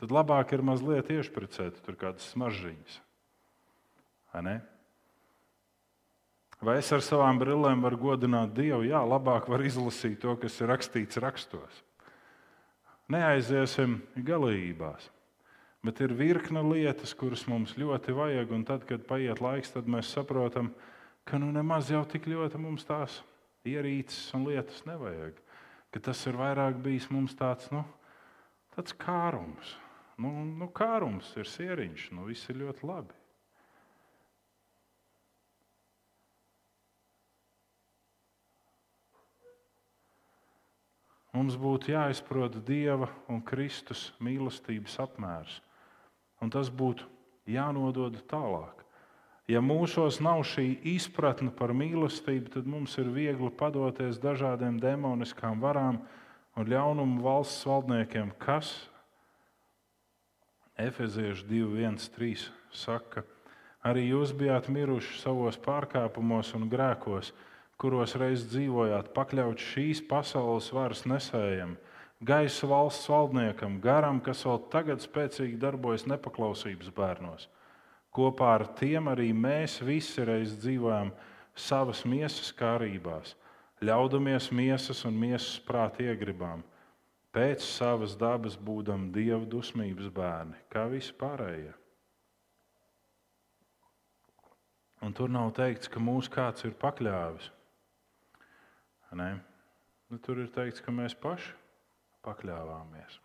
[0.00, 3.00] Tad labāk ir mazliet iešpricēt tur kādas smaržģīņas.
[6.62, 8.86] Vai, es ar savām brillēm varu godināt Dievu?
[8.86, 11.82] Jā, labāk var izlasīt to, kas ir rakstīts rakstos.
[13.10, 15.08] Neaiziesim galībās.
[15.82, 20.12] Bet ir virkne lietas, kuras mums ļoti vajag, un tad, kad paiet laiks, tad mēs
[20.14, 20.70] saprotam,
[21.26, 23.18] ka nu nemaz jau tik ļoti mums tās
[23.66, 25.40] ierīces un lietas nevajag.
[25.92, 27.82] Ka tas ir vairāk bijis mums tāds, nu,
[28.76, 29.74] tāds kārums.
[30.22, 33.21] Nu, nu, kārums ir sieriņš, nu, viss ir ļoti labi.
[41.32, 45.60] Mums būtu jāizprot Dieva un Kristus mīlestības apmērs
[46.42, 47.06] un tas būtu
[47.46, 48.82] jānodod tālāk.
[49.50, 56.00] Ja mūsos nav šī izpratne par mīlestību, tad mums ir viegli padoties dažādiem demoniskām varām
[56.56, 58.74] un ļaunumu valsts valdniekiem, kas
[60.82, 63.22] Efeziešu 2.1.3 saka,
[63.84, 67.34] arī jūs bijāt miruši savos pārkāpumos un grēkos,
[67.82, 71.74] kuros reiz dzīvojāt, pakļauts šīs pasaules varas nesējiem
[72.22, 77.48] gaisa valsts valdniekam, garam, kas vēl tagad spēcīgi darbojas nepaklausības bērnos.
[78.14, 81.10] Kopā ar tiem arī mēs visi reiz dzīvojam
[81.56, 83.34] savas miesas kārībās,
[83.82, 86.62] ļaudamies miesas un miesas prāta iegribām,
[87.34, 91.72] pēc savas dabas būdam dievu dusmības bērni, kā visi pārējie.
[95.02, 97.50] Un tur nav teikts, ka mūs kāds ir pakļāvis.
[99.12, 101.52] Nu, tur ir teikts, ka mēs paši
[102.24, 103.18] pakļāvāmies.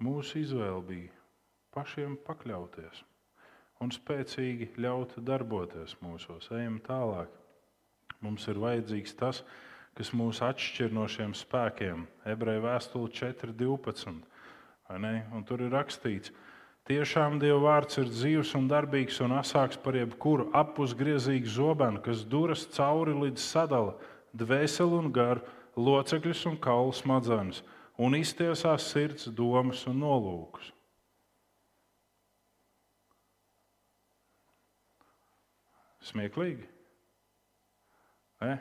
[0.00, 1.12] Mūsu izvēle bija
[1.74, 3.02] pašiem pakļauties
[3.80, 6.48] un spēcīgi ļaut darboties mūsos.
[6.56, 7.32] Ejam tālāk.
[8.20, 9.42] Mums ir vajadzīgs tas,
[9.96, 12.06] kas mūs atšķir no šiem spēkiem.
[12.28, 14.20] Ebreju vēstule 4.12.
[15.48, 16.32] Tur ir rakstīts,
[16.90, 22.66] tiešām Dieva vārds ir dzīves un darbīgs un asāks par jebkuru apusgriezīgu zobenu, kas duras
[22.74, 23.94] cauri līdz sadala
[24.34, 25.44] dvēseli un garu,
[25.78, 27.62] locekļus un kaulu smadzenes,
[28.00, 30.72] un iztiesās sirds, domas un nolūkus.
[36.10, 36.66] Smieklīgi?
[38.40, 38.56] Ne?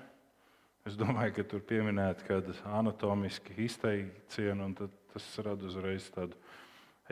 [0.85, 6.37] Es domāju, ka tur pieminēta kāda anatomiski izteiciena, un tas rada uzreiz tādu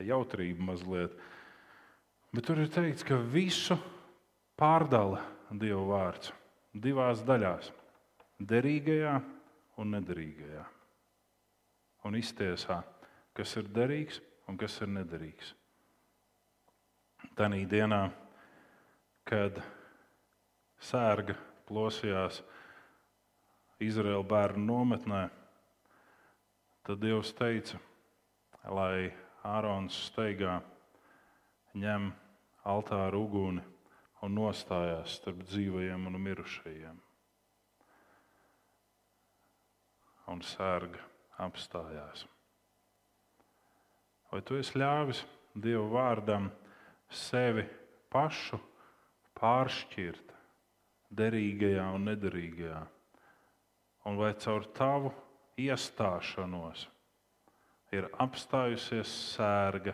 [0.05, 1.13] jautrību mazliet.
[2.33, 3.77] Bet tur ir teikts, ka visu
[4.59, 6.33] pārdala Dieva vārds
[6.75, 7.71] divās daļās
[8.37, 9.13] derīgajā
[9.81, 10.65] un nederīgajā.
[12.05, 12.81] Un iztiesā,
[13.35, 15.53] kas ir derīgs un kas ir nederīgs.
[17.37, 18.07] Tanī dienā,
[19.27, 19.59] kad
[20.83, 21.35] sērga
[21.67, 22.41] plosījās
[23.83, 25.23] Izraēla bērnu nometnē,
[26.87, 27.79] tad Dievs teica,
[28.73, 29.11] lai
[29.47, 30.59] Ārons steigā
[31.77, 32.11] ņem
[32.67, 33.63] altāru uguni
[34.25, 37.03] un nostājās starp dzīvajiem un mirušajiem.
[40.31, 41.03] un sērga
[41.43, 42.25] apstājās.
[44.31, 45.23] Vai tu esi ļāvis
[45.57, 46.49] Dieva vārdam
[47.09, 47.63] sevi
[48.13, 48.59] pašu
[49.39, 50.33] pāršķirt
[51.17, 52.81] derīgajā un nederīgajā?
[54.07, 55.13] Un vai caur tavu
[55.59, 56.85] iestāšanos
[57.97, 59.93] ir apstājusies sērga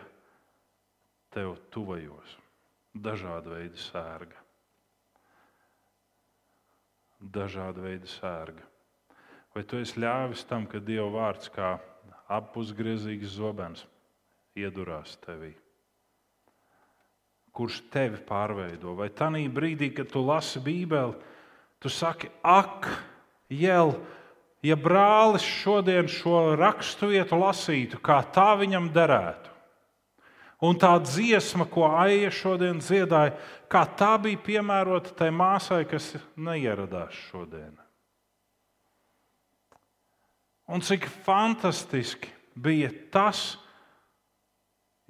[1.34, 2.38] tev tuvajos,
[2.94, 4.44] dažāda veida sērga?
[7.32, 8.64] dažāda veida sērga?
[9.54, 11.76] Vai tu esi ļāvis tam, ka Dieva vārds kā
[12.32, 13.84] apusgriezīgs zobens
[14.58, 15.52] iedurās tevī?
[17.54, 18.96] Kurš tevi pārveido?
[18.98, 21.14] Vai tajā brīdī, kad tu lasi Bībeli,
[21.78, 22.88] tu saki, ak,
[23.52, 23.94] jēl,
[24.64, 29.52] ja brālis šodien šo raksturvietu lasītu, kā tā viņam derētu?
[30.64, 33.34] Un tā dziesma, ko Aija šodien dziedāja,
[33.68, 37.74] kā tā bija piemērota tai māsai, kas neieradās šodien.
[40.72, 43.58] Un cik fantastiski bija tas,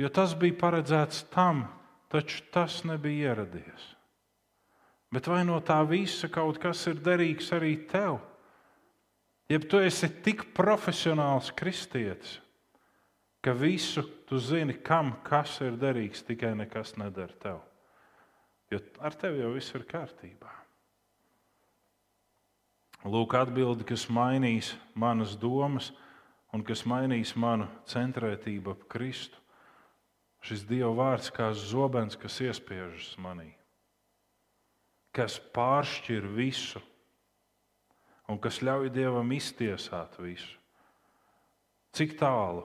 [0.01, 1.69] jo tas bija paredzēts tam,
[2.11, 3.91] taču tas nebija ieradies.
[5.15, 8.19] Bet vai no tā visa kaut kas ir derīgs arī tev?
[9.49, 12.39] Ja tu esi tik profesionāls kristietis,
[13.45, 17.61] ka visu tu zini, kam kas ir derīgs, tikai nekas nedara tev.
[18.73, 20.49] Jo ar tevi jau viss ir kārtībā.
[23.05, 25.91] Lūk, atbildi, kas mainīs manas domas
[26.57, 29.37] un kas mainīs manu centrētību ap Kristu.
[30.45, 33.51] Šis Dieva vārds kā zobens, kas iespiežas manī,
[35.13, 36.81] kas pāršķir visu
[38.29, 40.57] un kas ļauj Dievam iztiesāt visu.
[41.95, 42.65] Cik tālu?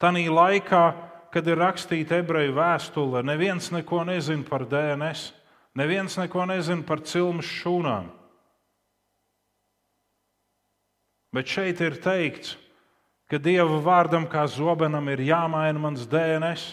[0.00, 0.84] Tanī laikā,
[1.30, 5.30] kad ir rakstīta ebreju vēstule, neviens neko nezina par DNS,
[5.76, 8.08] neviens neko nezina par cilmes šūnām.
[11.30, 12.56] Bet šeit ir teikts,
[13.30, 16.72] ka Dieva vārdam kā zobenam ir jāmaina mans DNS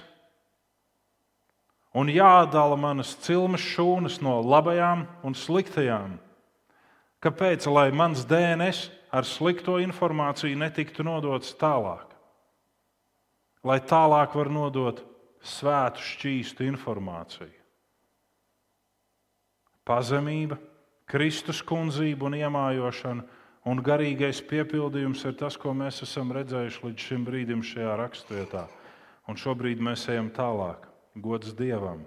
[1.97, 6.17] un jādala manas cilmes šūnas no labajām un sliktajām.
[7.23, 7.65] Kāpēc?
[7.71, 12.05] Lai mans DNS ar slikto informāciju netiktu nodots tālāk.
[13.65, 15.01] Lai tālāk var nodot
[15.43, 17.53] svētu šķīstu informāciju.
[19.87, 20.59] Pazemība,
[21.07, 23.37] Kristus kundzība un iemājošana
[23.67, 28.61] Un garīgais piepildījums ir tas, ko mēs esam redzējuši līdz šim brīdim šajā raksturvietā.
[29.27, 30.85] Un šobrīd mēs ejam tālāk.
[31.19, 32.05] Gods Dievam.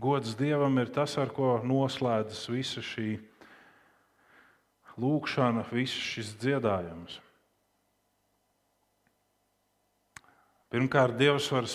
[0.00, 3.18] Gods Dievam ir tas, ar ko noslēdzas visa šī
[4.98, 7.20] lūkšana, viss šis dziedājums.
[10.70, 11.66] Pirmkārt, Dievs var,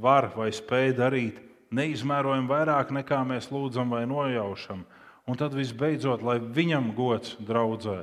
[0.00, 1.38] var vai spēj darīt
[1.72, 4.84] neizmērojami vairāk nekā mēs lūdzam vai nojaušam.
[5.28, 8.02] Un tad visbeidzot, lai viņam gods draudzē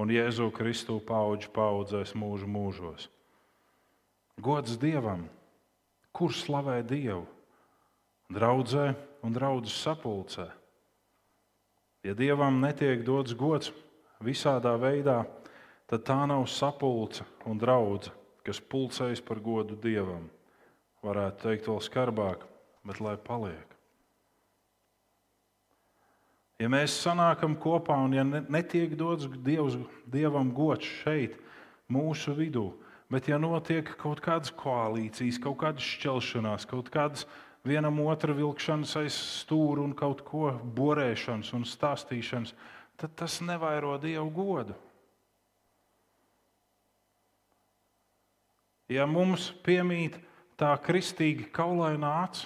[0.00, 3.08] un Jēzu Kristu paudžu paudzēs mūžu mūžos.
[4.40, 5.26] Gods Dievam,
[6.16, 7.26] kurš slavē Dievu?
[8.32, 8.94] Draudzē
[9.24, 10.48] un draudzes sapulcē.
[12.02, 13.70] Ja Dievam netiek dots gods
[14.22, 15.22] visādā veidā,
[15.86, 20.26] tad tā nav sapulce un draudzene, kas pulcējas par godu Dievam.
[21.02, 22.42] Varētu teikt vēl skarbāk,
[22.86, 23.72] bet lai paliek.
[26.62, 31.34] Ja mēs sanākam kopā un ja netiek dots dievs, dievam gods šeit,
[31.90, 32.68] mūsu vidū,
[33.10, 37.26] bet ja notiek kaut kādas koalīcijas, kaut kādas šķelšanās, kaut kādas
[37.64, 42.54] vienam otru vilkšanas aiz stūra un kaut ko borēšanas un stāstīšanas,
[42.98, 44.78] tad tas nevairo dievu godu.
[48.92, 50.18] Ja mums piemīt
[50.60, 52.44] tā kristīgi kaulainā acs,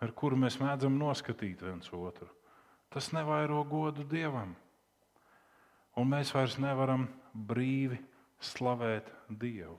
[0.00, 2.28] ar kuru mēs mēdzam noskatīt viens otru,
[2.92, 4.54] tas nevairo godu Dievam.
[5.98, 7.98] Un mēs vairs nevaram brīvi
[8.42, 9.76] slavēt Dievu.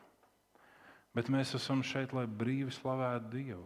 [1.16, 3.66] Bet mēs esam šeit, lai brīvi slavētu Dievu.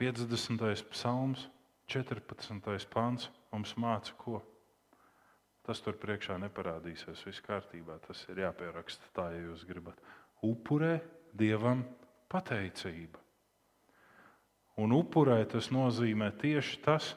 [0.00, 0.90] 50.
[0.90, 1.46] psalms,
[1.86, 2.88] 14.
[2.90, 4.40] pāns mums māca, ko.
[5.64, 7.22] Tas tur priekšā neparādīsies.
[7.24, 10.00] Viss kārtībā, tas ir jāpieraksta tā, ja jūs gribat.
[10.44, 10.98] Upurē
[11.34, 11.84] Dievam
[12.30, 13.22] pateicību.
[14.82, 17.12] Un upurē tas nozīmē tieši tas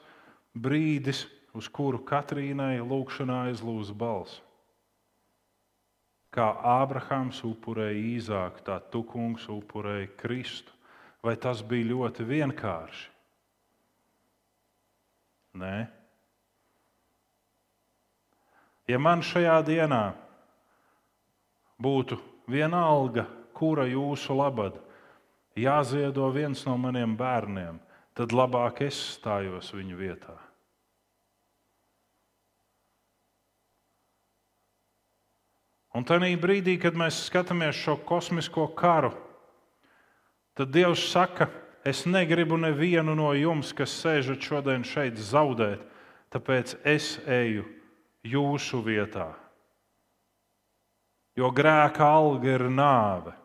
[0.54, 1.26] brīdis,
[1.58, 4.44] uz kuru Katrīnai lūkšanā aizlūza balss.
[6.30, 10.77] Kā Ābrahāms upurēja īzāku, tā tu kungs upurēja Kristu.
[11.26, 13.06] Vai tas bija ļoti vienkārši?
[15.58, 15.76] Nē.
[18.88, 20.04] Ja man šajā dienā
[21.82, 23.26] būtu vienalga,
[23.58, 24.78] kura jūsu labad
[25.58, 27.82] jāziedo viens no maniem bērniem,
[28.14, 30.38] tad labāk es stājos viņu vietā.
[35.98, 39.10] Un tajā brīdī, kad mēs skatāmies šo kosmisko karu,
[40.58, 41.48] tad Dievs saka,
[41.86, 45.84] es negribu nevienu no jums, kas sēžat šodien šeit, zaudēt,
[46.34, 47.68] tāpēc es eju
[48.26, 49.32] jūsu vietā.
[51.38, 53.38] Jo grēka alga ir nāve.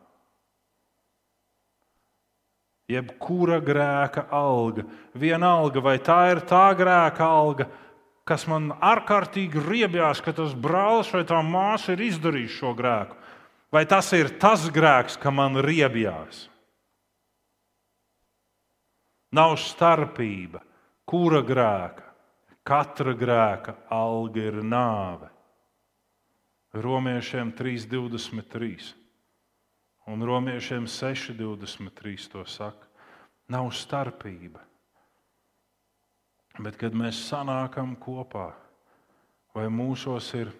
[2.92, 4.84] jebkura grēka alga.
[5.14, 7.68] Vienalga, vai tā ir tā grēka alga,
[8.28, 13.18] kas man ārkārtīgi riebjās, ka tas brālis vai tā māsa ir izdarījis šo grēku,
[13.72, 16.48] vai tas ir tas grēks, ka man riebjās.
[19.32, 20.60] Nav starpība,
[21.08, 22.08] kura grēka.
[22.62, 25.30] Katra grēka alga ir nāve.
[26.72, 28.92] Romiešiem 3,23
[30.12, 32.86] un Romiešiem 6,23 to saka.
[33.48, 34.60] Nav starpība.
[36.60, 38.50] Bet, kad mēs sanākam kopā,
[39.56, 40.52] vai mūsos ir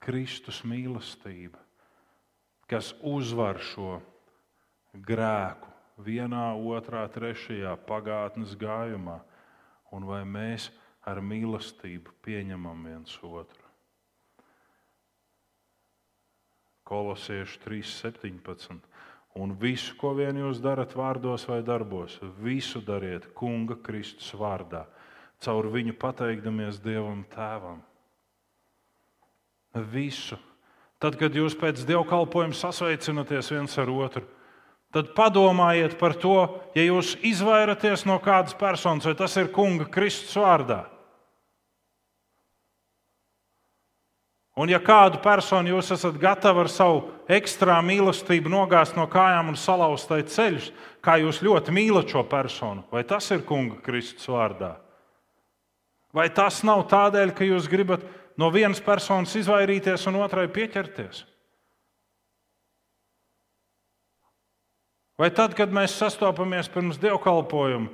[0.00, 1.60] Kristus mīlestība,
[2.66, 3.98] kas uzvar šo
[4.96, 5.69] grēku
[6.04, 9.20] vienā, otrā, trešajā pagātnes gājumā,
[9.92, 10.70] un vai mēs
[11.06, 13.66] ar mīlestību pieņemam viens otru.
[16.90, 18.80] Kolosiešu 3.17.
[19.38, 24.88] Un visu, ko vien jūs darat vārdos vai darbos, visu dariet Kunga Kristus vārdā,
[25.38, 27.78] caur viņu pateikdamies Dievam Tēvam.
[29.92, 30.34] Visu.
[31.00, 34.26] Tad, kad jūs pēc dievkalpojuma sasveicināties viens ar otru,
[34.94, 36.38] tad padomājiet par to,
[36.74, 40.84] ja jūs izvairaties no kādas personas, vai tas ir Kunga Kristus vārdā.
[44.58, 49.56] Un, ja kādu personu jūs esat gatavi ar savu ekstrā mīlestību nogāzt no kājām un
[49.56, 54.74] salauzt tai ceļus, kā jūs ļoti mīlat šo personu, vai tas ir Kunga Kristus vārdā?
[56.12, 58.02] Vai tas nav tādēļ, ka jūs gribat
[58.36, 61.22] no vienas personas izvairīties un otrai pieķerties?
[65.20, 67.90] Vai tad, kad mēs sastopamies pirms dievkalpojuma,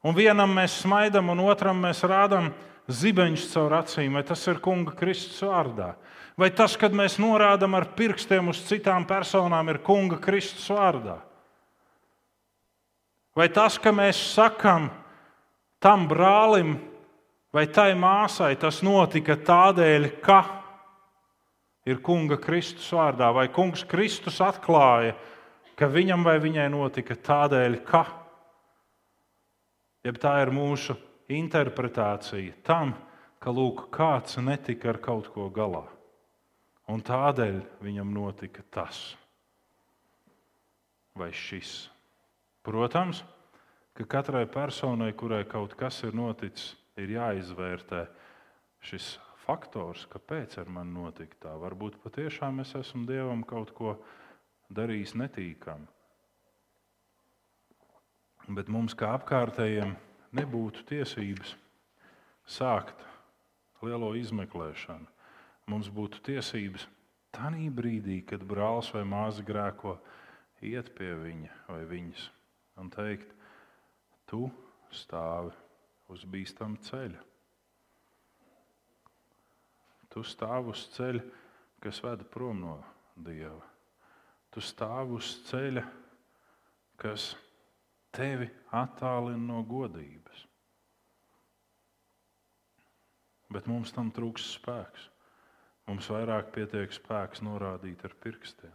[0.00, 2.54] un vienam mēs smaidām, un otram mēs rādām
[2.88, 5.92] zibeņus caur acīm, vai tas ir Kunga Kristus vārdā?
[6.40, 11.18] Vai tas, kad mēs norādām ar pirkstiem uz citām personām, ir Kunga Kristus vārdā?
[13.36, 14.88] Vai tas, ka mēs sakām
[15.84, 16.78] tam brālim
[17.52, 20.40] vai tai māsai, tas notika tādēļ, ka
[21.84, 25.12] ir Kunga Kristus vārdā, vai Kungs Kristus atklāja,
[25.80, 28.04] ka viņam vai viņai notika tādēļ, ka.
[30.04, 30.96] Jeb tā ir mūsu
[31.32, 32.92] interpretācija tam,
[33.40, 35.86] ka lūk, kāds netika ar kaut ko galā.
[36.92, 39.00] Un tādēļ viņam notika tas
[41.16, 41.88] vai šis.
[42.64, 43.22] Protams,
[43.96, 48.04] ka katrai personai, kurai kaut kas ir noticis, ir jāizvērtē
[48.84, 49.14] šis
[49.46, 51.54] faktors, kāpēc ar mani notika tā.
[51.60, 53.96] Varbūt patiešām es esmu Dievam kaut ko
[54.70, 55.86] darījis netīkam.
[58.50, 59.94] Bet mums, kā apkārtējiem,
[60.34, 61.54] nebūtu tiesības
[62.50, 63.06] sākt
[63.82, 65.06] lielo izmeklēšanu
[65.70, 66.86] mums būtu tiesības
[67.34, 69.96] tajā brīdī, kad brālis vai māsa grēko,
[70.66, 72.26] iet pie viņa vai viņas
[72.80, 73.34] un teikt,
[74.30, 74.48] tu
[74.94, 75.52] stāvi
[76.10, 77.26] uz bīstama ceļa.
[80.10, 81.22] Tu stāvi uz ceļa,
[81.84, 82.78] kas veda prom no
[83.14, 83.69] Dieva.
[84.50, 85.84] Tu stāvi uz ceļa,
[86.98, 87.30] kas
[88.14, 90.44] tevi attālina no godības.
[93.50, 95.08] Bet mums tam trūks spēks.
[95.90, 98.74] Mums vairāk pietiek spēks norādīt ar pirkstiem.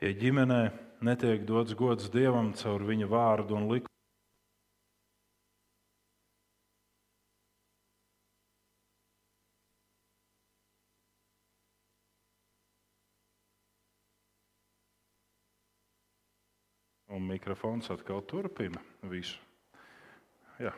[0.00, 0.62] Ja ģimenē
[1.04, 3.88] netiek dots gods dievam caur viņa vārdu un likumu,
[17.18, 19.38] un mikrofons atkal turpina visu.
[20.60, 20.72] Jā.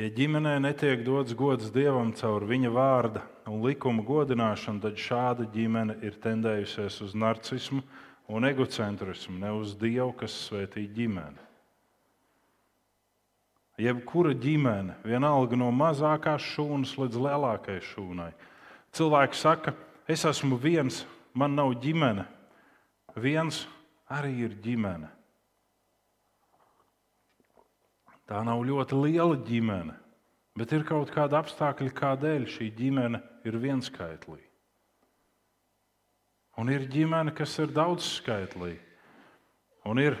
[0.00, 6.00] Ja ģimenē netiek dots gods dievam caur viņa vārda un likuma godināšanu, tad šāda ģimene
[6.02, 7.84] ir tendējusies uz narcismu
[8.26, 11.38] un egocentrismu, ne uz dievu, kas svētī ģimeni.
[13.78, 18.30] Jebkura ģimene, vienalga no mazākās šūnas līdz lielākajai šūnai.
[18.96, 19.76] Cilvēks saka,
[20.10, 22.26] es esmu viens, man nav ģimene.
[23.18, 23.64] Viens
[24.08, 25.10] arī ir ģimene.
[28.28, 29.96] Tā nav ļoti liela ģimene,
[30.56, 34.48] bet ir kaut kāda apstākļa, kādēļ šī ģimene ir vienskaitlīga.
[36.60, 38.80] Un ir ģimene, kas ir daudzskaitlīga.
[39.88, 40.16] Un ir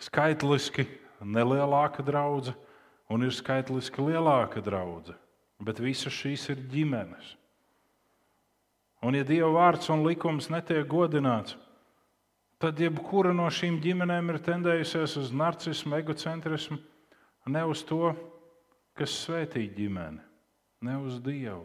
[0.00, 0.84] skaitliski
[1.24, 2.56] nelielāka draudzene,
[3.08, 5.18] un ir skaitliski lielāka draudzene.
[5.58, 7.32] Bet visas šīs ir ģimenes.
[9.02, 11.56] Un, ja Dieva vārds un likums netiek godināts,
[12.58, 16.78] tad jebkura no šīm ģimenēm ir tendējusies uz narcismu, egocentrismu
[17.48, 18.12] Ne uz to,
[18.98, 20.20] kas svētī ģimeni,
[20.84, 21.62] ne uz Dievu.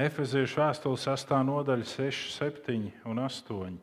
[0.00, 1.30] Efeziešu vēstules 6.
[1.46, 3.76] nodaļa, 6, 7 un 8.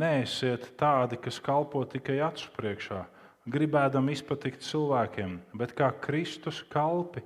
[0.00, 3.00] Neesiet tādi, kas kalpo tikai acu priekšā,
[3.48, 7.24] gribēdam izpatikt cilvēkiem, bet kā Kristus kalpi,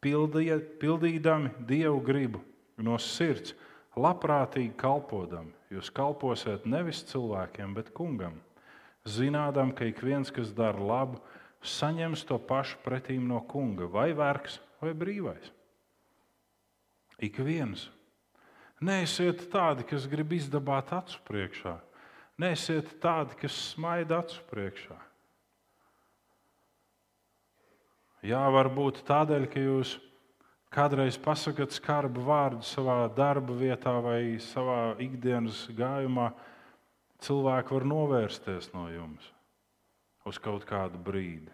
[0.00, 2.40] pildiet, pildīdami Dievu gribu
[2.80, 3.52] no sirds,
[4.00, 5.52] labprātīgi kalpodam.
[5.70, 8.40] Jūs kalposiet nevis cilvēkiem, bet kungam,
[9.06, 11.20] zinādam, ka ik viens, kas dara labu,
[11.62, 15.52] saņems to pašu pretīm no kunga, vai vergs, vai brīvais.
[17.20, 17.86] Ik viens.
[18.80, 21.76] Neesiet tādi, kas grib izdabāt acu priekšā.
[22.40, 24.96] Neesiet tādi, kas smaida acu priekšā.
[28.24, 29.94] Jā, varbūt tādēļ, ka jūs
[30.74, 36.30] kādreiz pasakāt skarbu vārdu savā darba vietā vai savā ikdienas gājumā,
[37.20, 39.32] cilvēki var novērsties no jums
[40.28, 41.50] uz kaut kādu brīdi.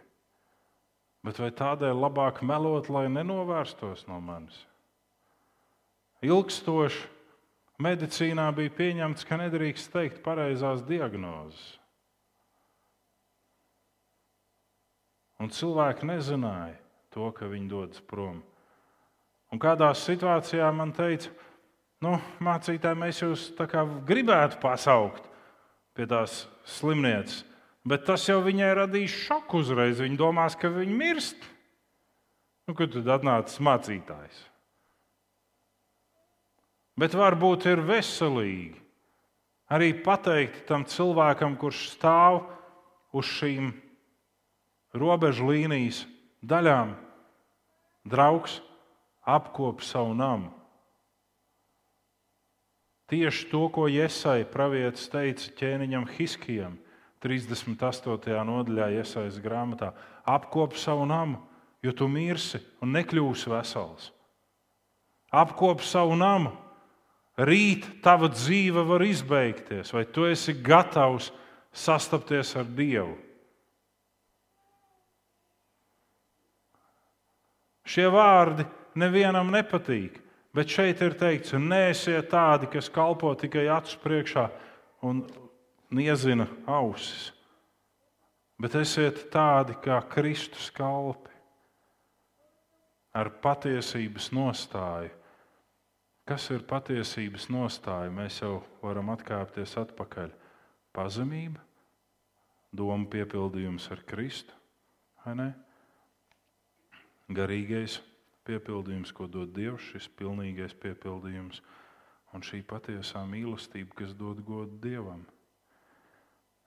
[1.26, 4.58] Bet vai tādēļ labāk melot, lai nenovērstos no manis?
[6.22, 7.06] Ilgstoši
[7.82, 11.64] medicīnā bija pieņemts, ka nedrīkst teikt pareizās diagnozes.
[15.42, 16.78] Un cilvēki nezināja
[17.12, 18.40] to, ka viņi dodas prom.
[19.54, 21.30] Un kādā situācijā man teica,
[22.04, 23.44] nu, mācītāji, mēs jūs
[24.08, 25.28] gribētu pasaukt
[25.96, 26.44] pie tās
[26.76, 27.44] slimnīcas,
[27.86, 30.02] bet tas jau viņai radīs šoku uzreiz.
[30.02, 31.38] Viņa domās, ka viņa mirst.
[32.66, 34.42] Nu, kad tad atnācis mācītājs?
[36.98, 38.80] Bet varbūt ir veselīgi
[39.70, 42.40] arī pateikt tam cilvēkam, kurš stāv
[43.16, 43.72] uz šīm
[44.96, 46.04] robežu līnijas
[46.46, 46.94] daļām,
[48.06, 48.60] draugs,
[49.26, 50.52] apkop savu namu.
[53.06, 56.78] Tieši to, ko Iesai pravietis teica ķēniņam Hiskijam,
[57.22, 58.34] 38.
[58.46, 59.92] nodaļā iesaistīts grāmatā.
[60.26, 61.40] Apkop savu namu,
[61.82, 64.10] jo tu mirsi un nekļūsi vesels.
[65.34, 66.52] Apkop savu namu,
[67.38, 71.30] rīt tava dzīve var izbeigties, vai tu esi gatavs
[71.76, 73.14] sastapties ar Dievu.
[77.86, 78.66] Šie vārdi
[78.98, 80.18] nevienam nepatīk,
[80.56, 84.46] bet šeit ir teikts, neesiet tādi, kas kalpo tikai acu priekšā
[85.06, 85.22] un
[85.94, 87.30] niezina ausis,
[88.60, 91.32] bet esiet tādi kā Kristus kalpi
[93.16, 95.12] ar patiesības nostāju.
[96.26, 98.10] Kas ir patiesības nostāja?
[98.10, 100.32] Mēs jau varam atkāpties atpakaļ.
[100.96, 101.60] Pazemība,
[102.74, 104.56] doma piepildījums ar Kristu?
[107.36, 108.00] Garīgais
[108.46, 111.62] piepildījums, ko dod Dievs, šis pilnīgais piepildījums
[112.34, 115.24] un šī patiesā mīlestība, kas dod godu Dievam.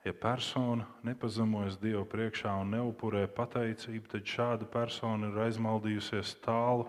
[0.05, 6.87] Ja persona nepazemojas Dievu priekšā un neupurē pateicību, tad šāda persona ir aizmaldījusies tālu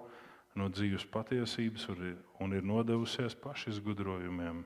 [0.55, 4.63] no dzīves patiesības un ir nodevusies pašizgudrojumiem.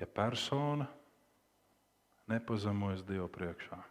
[0.00, 0.88] Ja persona
[2.32, 3.82] nepazemojas Dievu priekšā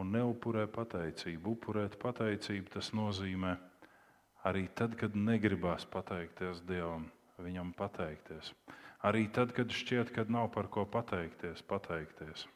[0.00, 3.56] un neupurē pateicību, upurēt pateicību tas nozīmē
[4.48, 7.08] arī tad, kad negribās pateikties Dievam,
[7.40, 8.54] viņam pateikties.
[9.06, 12.46] Arī tad, kad šķiet, ka nav par ko pateikties, pateikties.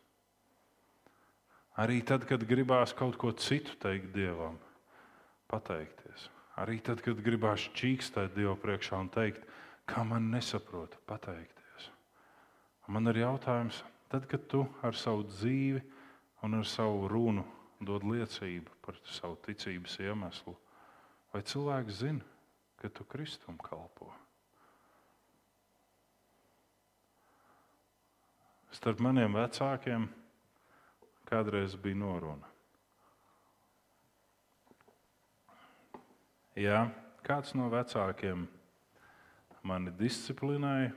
[1.80, 4.60] Arī tad, kad gribās kaut ko citu teikt Dievam,
[5.50, 6.28] pateikties.
[6.60, 9.42] Arī tad, kad gribās čīkstēt Dievu priekšā un teikt,
[9.90, 11.88] kā man nesaprot, pateikties.
[12.86, 13.80] Man ir jautājums,
[14.12, 15.82] tad, kad tu ar savu dzīvi
[16.44, 17.44] un ar savu runu
[17.80, 20.52] dod liecību par savu ticības iemeslu,
[21.32, 22.24] vai cilvēks zina,
[22.76, 24.10] ka tu Kristum kalpo?
[28.74, 30.08] Starp maniem vecākiem
[31.30, 32.50] kādreiz bija noruna.
[36.60, 36.84] Ja
[37.24, 38.44] kāds no vecākiem
[39.64, 40.92] mani disciplinēja,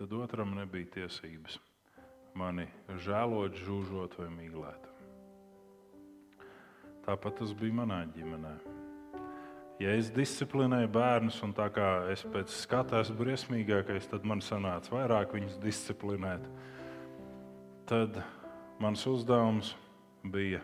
[0.00, 1.60] tad otram nebija tiesības
[2.38, 2.68] mani
[3.06, 4.87] žēlot, žūžot vai mīlēt.
[7.08, 8.54] Tāpat tas bija manā ģimenē.
[9.80, 14.92] Ja es disciplinēju bērnus, un tā kā es pēc skata esmu briesmīgākais, tad man sanāca
[14.92, 16.44] vairāk viņus disciplinēt
[17.88, 18.20] tad
[18.78, 19.72] mans uzdevums
[20.22, 20.60] bija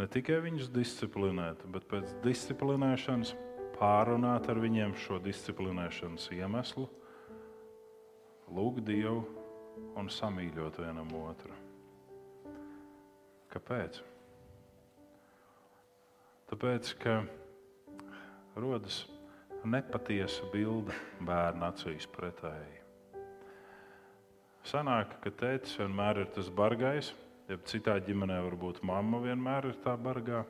[0.00, 3.34] ne tikai viņus disciplinēt, bet pēc disciplinēšanas
[3.76, 6.86] pārunāt ar viņiem šo disciplinēšanas iemeslu,
[8.48, 9.26] lūgt Dievu
[10.00, 11.52] un samīļot vienam otru.
[13.52, 14.00] Kāpēc?
[16.50, 17.22] Tāpēc, ka
[18.60, 19.04] rodas
[19.64, 20.92] nepatiesa bilde
[21.24, 22.82] bērna acīs pretēji.
[24.68, 27.10] Sanāk, ka tēvs vienmēr ir tas bargais,
[27.48, 30.44] ja citā ģimenē varbūt mamma vienmēr ir tā bargā.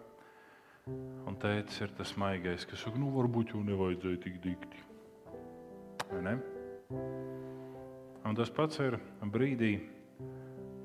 [1.24, 4.82] Un tētis ir tas maigais, kas saka, nu varbūt jau nevajadzēja tik dikti.
[6.26, 6.36] Ne?
[8.24, 8.98] Un tas pats ir
[9.32, 9.76] brīdī,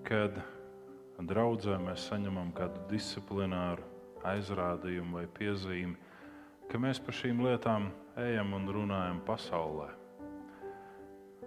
[0.07, 0.37] kad
[1.19, 3.88] draudzē mēs saņemam kādu disciplināru
[4.27, 5.95] aizrādījumu vai piezīmi,
[6.69, 7.89] ka mēs par šīm lietām
[8.19, 9.89] ejam un runājam pasaulē.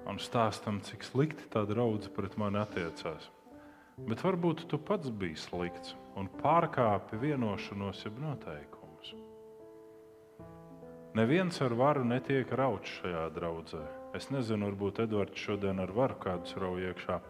[0.08, 3.28] Un stāstam, cik slikti tā draudzene pret mani attiecās.
[4.02, 9.12] Bet varbūt tu pats biji slikts un pārkāpi vienošanos, jeb noteikumus.
[11.14, 13.82] Neviens ar varu netiek rauts šajā draudzē.
[14.16, 17.20] Es nezinu, varbūt Edvards šodien ar varu kādus rauj iekšā,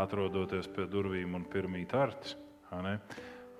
[0.00, 2.36] atrodoties pie durvīm un pirmīt artis.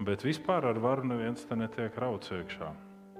[0.02, 2.72] Bet vispār ar varu neviens te netiek rauts iekšā.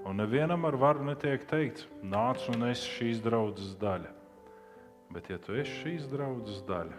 [0.03, 4.11] Un nevienam ar varu netiek teikts, nāc un esi šīs draudzes daļa.
[5.15, 6.97] Bet, ja tu esi šīs draudzes daļa,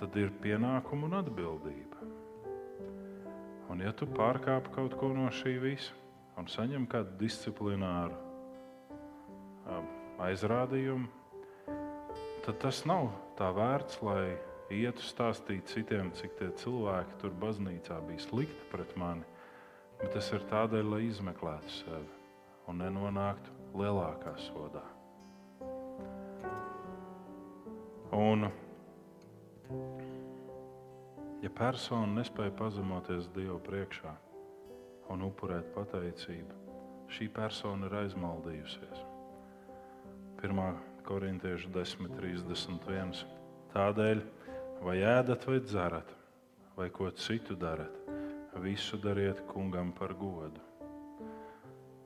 [0.00, 2.10] tad ir pienākuma un atbildība.
[3.72, 5.96] Un, ja tu pārkāp kaut ko no šī visa
[6.36, 8.18] un saņem kādu disciplināru
[9.64, 9.88] um,
[10.26, 11.08] aizrādījumu,
[12.44, 13.08] tad tas nav
[13.38, 14.34] tā vērts, lai
[14.82, 19.24] ietu stāstīt citiem, cik tie cilvēki tur baznīcā bija slikti pret mani.
[20.00, 22.10] Bet tas ir tādēļ, lai izmeklētu sevi
[22.68, 24.84] un nenonāktu lielākā sodā.
[28.14, 28.48] Un
[31.44, 34.12] Ja persona nespēja pazemoties Dievu priekšā
[35.12, 36.54] un upurēt pateicību,
[37.12, 39.02] šī persona ir aizmaldījusies.
[40.40, 40.62] 1.
[41.04, 43.20] korintiešu 10.31.
[43.74, 44.22] Tādēļ,
[44.84, 46.14] vai ēdat, vai dzerat,
[46.76, 47.96] vai ko citu darat,
[48.62, 50.62] visu dariet kungam par godu.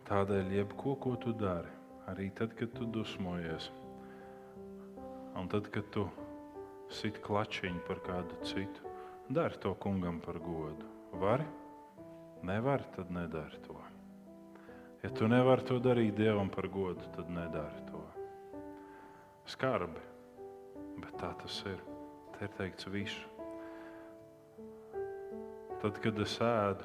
[0.08, 1.74] Tādēļ, jebko, ko tu dari,
[2.08, 3.68] arī tad, kad tu dusmojies,
[5.36, 6.06] un tad, kad tu
[6.88, 8.88] sit klačiņu par kādu citu,
[9.28, 10.84] Dari to kungam par godu.
[11.12, 11.44] Vari?
[12.42, 13.76] Nevari, tad nedari to.
[15.02, 18.00] Ja tu nevari to darīt dievam par godu, tad nedari to.
[19.44, 20.00] Skarbi,
[21.04, 21.87] bet tā tas ir.
[22.38, 23.24] Te ir teikts visu.
[25.82, 26.84] Tad, kad es ēdu,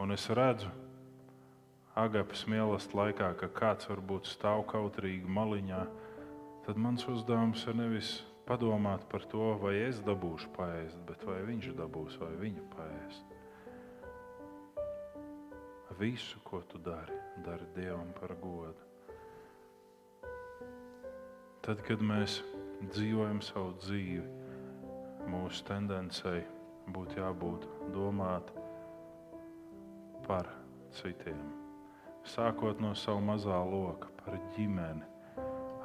[0.00, 0.68] un es redzu,
[1.96, 5.80] agapas mīlestības laikā, ka kāds varbūt stāv kautrīgi maliņā,
[6.66, 8.12] tad mans uzdevums ir nevis
[8.44, 13.36] padomāt par to, vai es dabūšu paēst, bet vai viņš dabūs, vai viņa paēst.
[16.00, 18.90] Visu, ko tu dari, dari Dievam par godu.
[21.60, 22.40] Tad, kad mēs
[22.88, 24.24] dzīvojam savu dzīvi,
[25.28, 26.40] mūsu tendencei
[26.90, 28.52] būtu jābūt domāt
[30.26, 30.48] par
[30.96, 31.40] citiem.
[32.26, 35.06] Sākot no sava mazā loka, par ģimeni,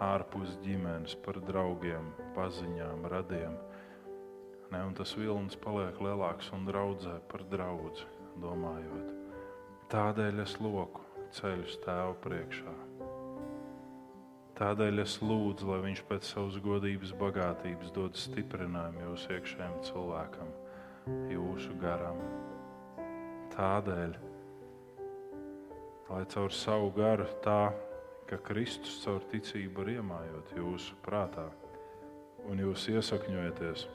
[0.03, 3.55] ārpus ģimenes, par draugiem, paziņām, radiem.
[4.71, 7.93] Ne, tas vilnis paliek lielāks un draudzē par draugu,
[8.43, 9.13] domājot.
[9.93, 11.05] Tādēļ es loku
[11.37, 12.84] ceļu stāvu priekšā.
[14.55, 20.53] Tādēļ es lūdzu, lai Viņš pēc savas godības, bagātības dod stiprinājumu jūsu iekšējiem cilvēkam,
[21.33, 22.21] jūsu garam.
[23.55, 24.15] Tādēļ,
[26.09, 27.73] lai caur savu garu tā
[28.25, 31.45] ka Kristus caur ticību ir iemājot jūsu prātā,
[32.49, 33.85] un jūs iesakņojaties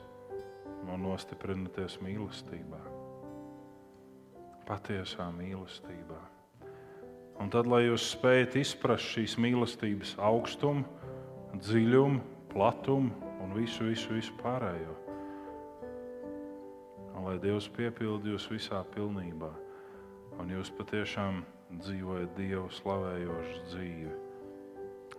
[0.87, 2.79] un nostiprināties mīlestībā,
[4.69, 6.21] patiesā mīlestībā.
[7.41, 10.83] Un tad, lai jūs spējat izprast šīs mīlestības augstumu,
[11.57, 12.19] dziļumu,
[12.51, 14.93] platumu un visu, visu, visu pārējo,
[17.15, 19.49] un lai Dievs piepildi jūs visā pilnībā,
[20.37, 21.41] un jūs patiešām
[21.79, 24.13] dzīvojat Dievu slavējošu dzīvi.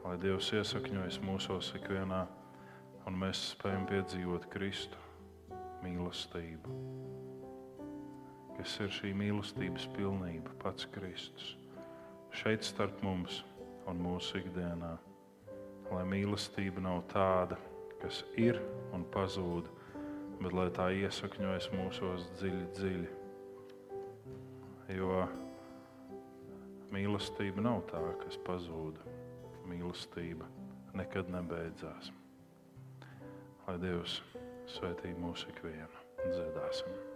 [0.02, 2.20] Lai Dievs iesakņojas mūsos ikvienā,
[3.06, 5.00] un mēs spējam piedzīvot Kristu
[5.82, 6.76] mīlestību,
[8.60, 11.56] kas ir šī mīlestības pilnība, pats Kristus.
[12.32, 13.42] Šeit starp mums
[13.90, 14.94] un mūsu ikdienā,
[15.92, 17.58] lai mīlestība nav tāda,
[18.00, 18.58] kas ir
[18.96, 19.68] un pazūd,
[20.40, 23.12] bet lai tā iesakņojas mūsos dziļi, dziļi.
[24.96, 25.22] Jo
[26.92, 28.98] Mīlestība nav tā, kas pazūd.
[29.70, 30.48] Mīlestība
[30.98, 32.10] nekad nebeidzās.
[33.64, 34.18] Lai Dievs
[34.74, 36.04] svētī mūsu ikvienu.
[36.26, 37.11] Dziedāsim!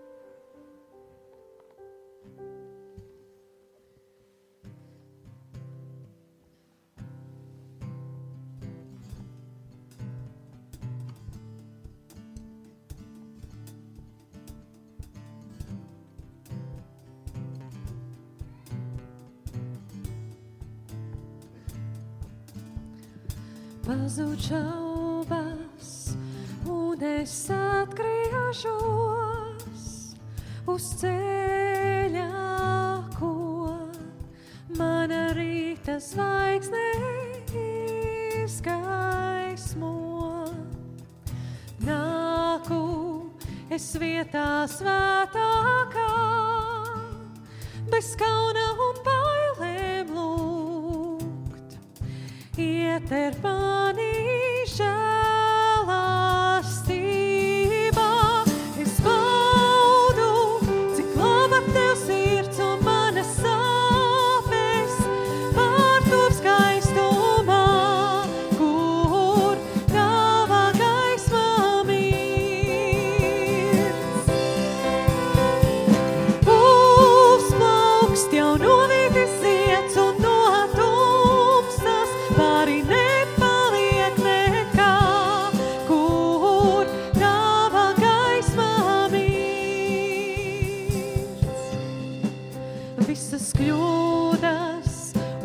[93.17, 94.97] visas kļūdas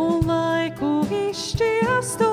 [0.04, 0.92] un laiku
[1.22, 2.31] izšķiestu.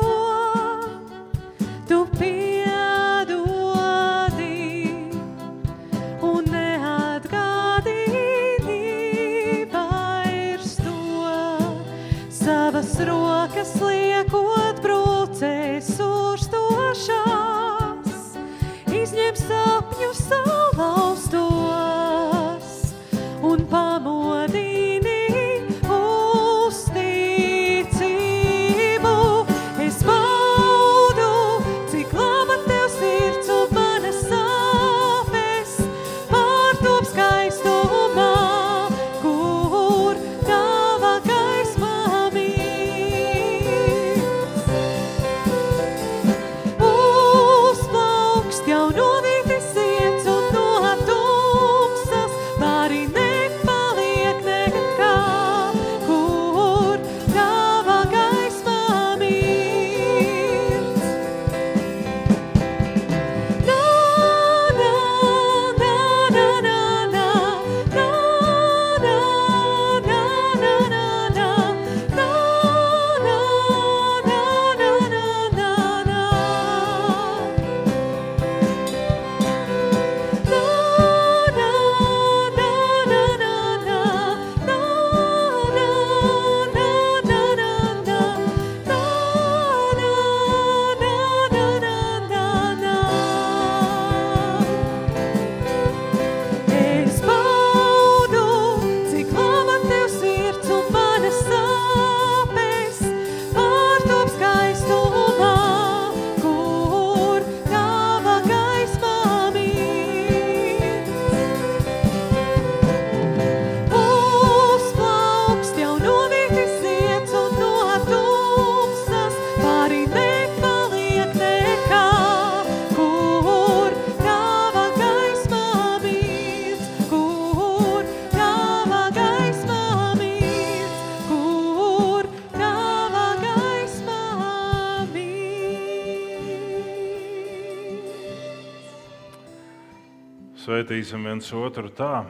[140.88, 142.22] ieskatīsim viens otru tā,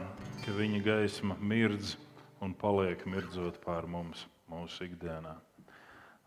[0.43, 1.93] ka viņa gaisma mirdz
[2.43, 5.31] un paliek mirdzot pār mums mūsu ikdienā.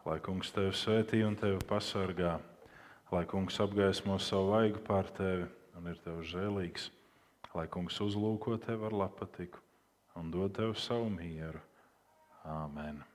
[0.08, 2.38] Lai kungs tevi svētī un tevi pasargā,
[3.12, 5.44] lai kungs apgaismo savu vaigu pār tevi
[5.76, 6.88] un ir tev žēlīgs,
[7.52, 9.60] lai kungs uzlūko tevi ar lapatiku
[10.16, 11.60] un dod tev savu mieru.
[12.48, 13.11] Āmen!